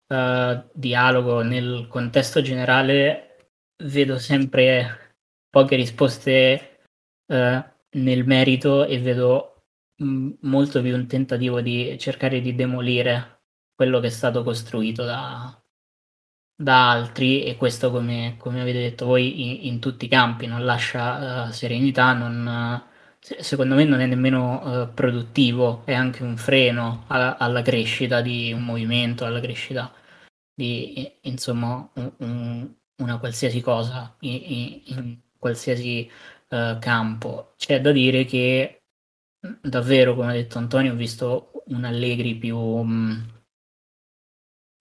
[0.08, 3.50] uh, dialogo, nel contesto generale,
[3.84, 5.16] vedo sempre
[5.50, 6.80] poche risposte
[7.26, 7.62] uh,
[7.98, 9.64] nel merito e vedo
[10.02, 13.40] m- molto più un tentativo di cercare di demolire
[13.74, 15.62] quello che è stato costruito da,
[16.54, 20.46] da altri e questo come, come avete detto voi in, in, tutti i campi.
[20.46, 22.84] Non lascia uh, serenità, non,
[23.40, 28.52] secondo me non è nemmeno uh, produttivo, è anche un freno alla, alla, crescita di
[28.52, 29.92] un movimento, alla crescita
[30.54, 36.10] di insomma un, un, una qualsiasi cosa in, in, qualsiasi
[36.48, 37.54] campo.
[37.56, 38.84] C'è da dire che
[39.60, 42.84] davvero, come ha detto Antonio, ho visto un Allegri più...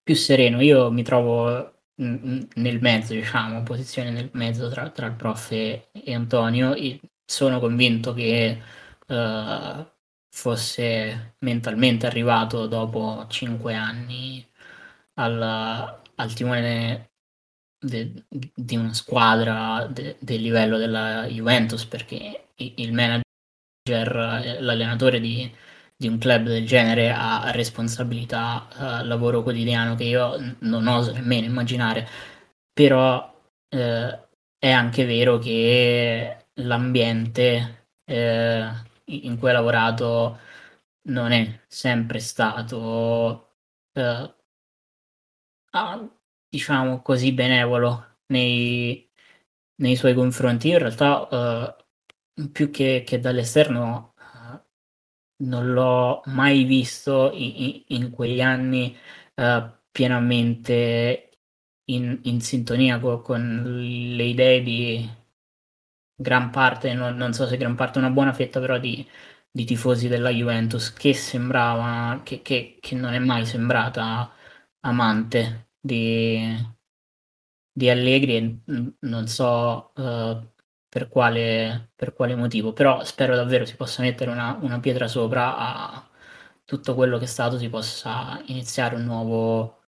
[0.02, 0.60] Più sereno.
[0.60, 6.14] Io mi trovo nel mezzo, diciamo, posizione nel mezzo tra, tra il prof e, e
[6.14, 6.74] Antonio.
[7.26, 8.60] Sono convinto che
[9.08, 9.86] uh,
[10.30, 14.46] fosse mentalmente arrivato dopo cinque anni
[15.14, 15.42] al,
[16.14, 17.10] al timone
[17.78, 25.50] de, di una squadra de, del livello della Juventus perché il manager, l'allenatore di,
[25.96, 28.68] di un club del genere ha responsabilità,
[29.02, 32.08] uh, lavoro quotidiano che io non oso nemmeno immaginare,
[32.72, 33.34] però
[33.70, 34.24] uh,
[34.58, 38.12] è anche vero che l'ambiente uh,
[39.04, 40.38] in cui ha lavorato
[41.08, 43.54] non è sempre stato,
[45.70, 46.10] ah,
[46.48, 49.08] diciamo così, benevolo nei,
[49.76, 50.70] nei suoi confronti.
[50.70, 51.76] In realtà,
[52.52, 54.14] più che, che dall'esterno,
[55.38, 58.96] non l'ho mai visto in, in quegli anni
[59.34, 61.30] uh, pienamente
[61.90, 63.80] in, in sintonia con, con,
[64.16, 65.08] le idee di
[66.16, 69.06] gran parte, non, non, so se gran parte una buona fetta, però di,
[69.50, 74.32] di tifosi della Juventus che sembrava, che, che, che, non è mai sembrata
[74.80, 76.56] amante di,
[77.72, 78.60] di Allegri e
[79.00, 80.54] non so uh,
[80.88, 85.56] per quale, per quale motivo, però spero davvero si possa mettere una, una, pietra sopra
[85.56, 86.08] a
[86.64, 89.85] tutto quello che è stato, si possa iniziare un nuovo,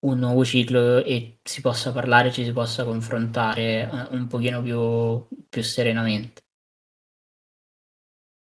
[0.00, 5.26] un nuovo ciclo e si possa parlare, ci si possa confrontare uh, un pochino più,
[5.48, 6.42] più serenamente.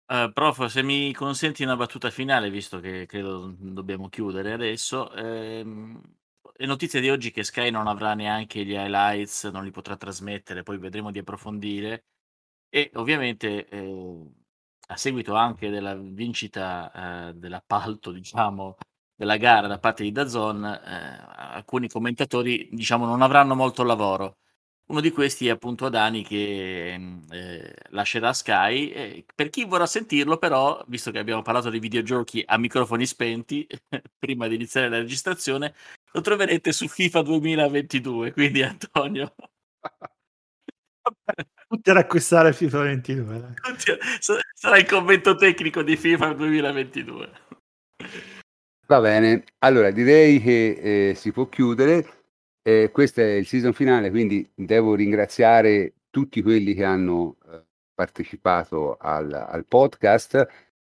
[0.07, 5.99] Uh, prof, se mi consenti una battuta finale, visto che credo dobbiamo chiudere adesso, ehm,
[6.55, 10.63] è notizia di oggi che Sky non avrà neanche gli highlights, non li potrà trasmettere,
[10.63, 12.05] poi vedremo di approfondire.
[12.69, 14.31] E ovviamente eh,
[14.87, 18.77] a seguito anche della vincita eh, dell'appalto, diciamo,
[19.15, 24.37] della gara da parte di Dazon, eh, alcuni commentatori diciamo, non avranno molto lavoro.
[24.87, 28.89] Uno di questi è appunto Adani che mm, eh, lascerà Sky.
[28.89, 33.67] Eh, per chi vorrà sentirlo, però, visto che abbiamo parlato di videogiochi a microfoni spenti
[34.19, 35.73] prima di iniziare la registrazione,
[36.11, 38.31] lo troverete su FIFA 2022.
[38.33, 39.33] Quindi, Antonio.
[41.67, 43.53] Tutti ad acquistare FIFA 22.
[44.53, 47.44] sarà il commento tecnico di FIFA 2022.
[48.87, 52.05] Va bene, allora direi che eh, si può chiudere.
[52.61, 57.63] Eh, questo è il season finale, quindi devo ringraziare tutti quelli che hanno eh,
[57.95, 60.35] partecipato al, al podcast,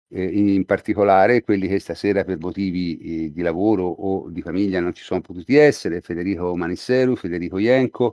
[0.08, 4.92] eh, in particolare quelli che stasera per motivi eh, di lavoro o di famiglia non
[4.92, 8.12] ci sono potuti essere, Federico Manisseru, Federico Ienco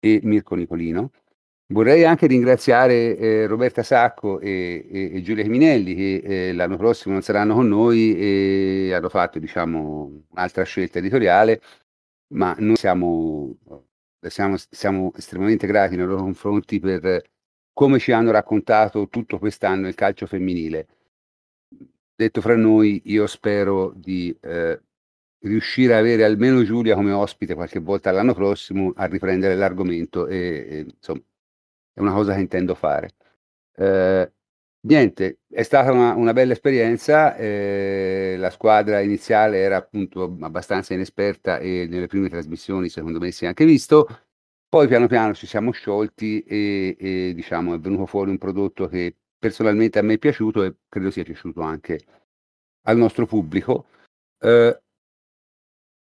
[0.00, 1.10] e Mirko Nicolino.
[1.68, 7.14] Vorrei anche ringraziare eh, Roberta Sacco e, e, e Giulia Minelli che eh, l'anno prossimo
[7.14, 11.60] non saranno con noi e hanno fatto diciamo, un'altra scelta editoriale
[12.34, 13.56] ma noi siamo,
[14.20, 17.22] eh, siamo, siamo estremamente grati nei loro confronti per
[17.72, 20.86] come ci hanno raccontato tutto quest'anno il calcio femminile.
[22.16, 24.80] Detto fra noi, io spero di eh,
[25.40, 30.36] riuscire a avere almeno Giulia come ospite qualche volta l'anno prossimo a riprendere l'argomento e,
[30.68, 31.20] e insomma
[31.94, 33.14] è una cosa che intendo fare.
[33.76, 34.30] Eh,
[34.86, 41.58] Niente, è stata una, una bella esperienza, eh, la squadra iniziale era appunto abbastanza inesperta
[41.58, 44.06] e nelle prime trasmissioni secondo me si è anche visto,
[44.68, 49.16] poi piano piano ci siamo sciolti e, e diciamo è venuto fuori un prodotto che
[49.38, 52.00] personalmente a me è piaciuto e credo sia piaciuto anche
[52.82, 53.86] al nostro pubblico.
[54.38, 54.82] Eh,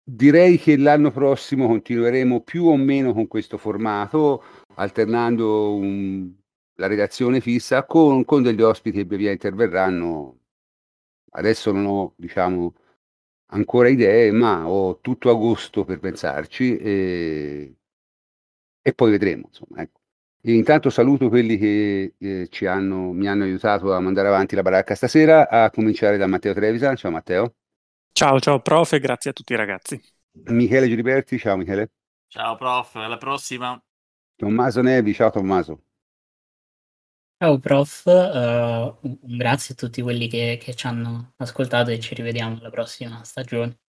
[0.04, 4.42] direi che l'anno prossimo continueremo più o meno con questo formato,
[4.74, 6.32] alternando un
[6.76, 10.38] la redazione fissa con, con degli ospiti che via interverranno.
[11.32, 12.74] Adesso non ho, diciamo,
[13.48, 17.76] ancora idee, ma ho tutto agosto per pensarci e,
[18.82, 19.46] e poi vedremo.
[19.48, 20.00] Insomma, ecco.
[20.46, 24.94] Intanto saluto quelli che eh, ci hanno, mi hanno aiutato a mandare avanti la baracca
[24.94, 26.96] stasera, a cominciare da Matteo Trevisan.
[26.96, 27.54] Ciao Matteo.
[28.16, 30.00] Ciao, ciao prof e grazie a tutti i ragazzi.
[30.44, 31.90] Michele Giliberti, ciao Michele.
[32.28, 33.76] Ciao prof, alla prossima.
[34.36, 35.82] Tommaso Nevi, ciao Tommaso.
[37.36, 42.14] Ciao prof, uh, un grazie a tutti quelli che, che ci hanno ascoltato e ci
[42.14, 43.80] rivediamo alla prossima stagione.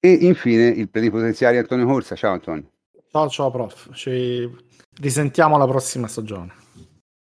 [0.00, 2.16] E infine il plenipotenziario Antonio Corsa.
[2.16, 2.72] Ciao Antonio.
[3.08, 4.52] Ciao ciao prof, ci
[5.00, 6.52] risentiamo la prossima stagione.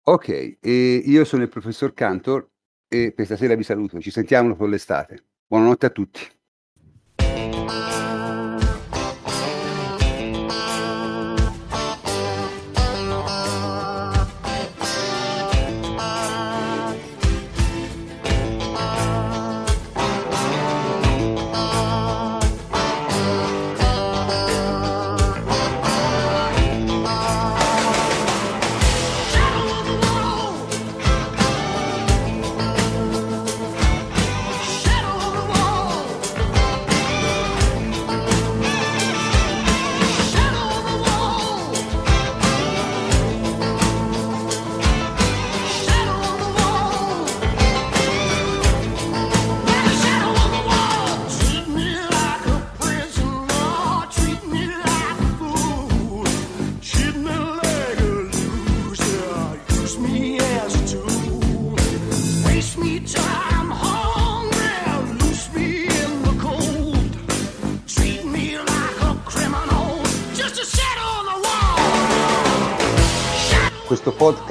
[0.07, 2.51] Ok, e io sono il professor Cantor
[2.89, 5.27] e per stasera vi saluto, ci sentiamo con l'estate.
[5.53, 6.42] Buonanotte a tutti.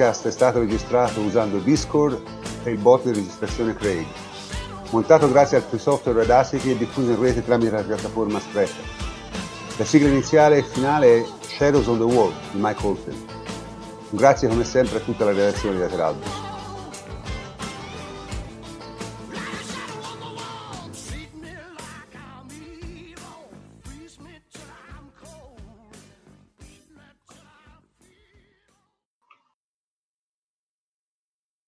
[0.02, 2.20] Podcast è stato registrato usando Discord
[2.64, 4.04] e il bot di registrazione Craig.
[4.90, 8.84] Montato grazie al free software Audacity e diffuso in rete tramite la piattaforma Spreaker.
[9.76, 13.14] La sigla iniziale e finale è Shadows on the Wall di Mike Holton.
[14.10, 16.51] Grazie come sempre a tutta la redazione di Lateralbus.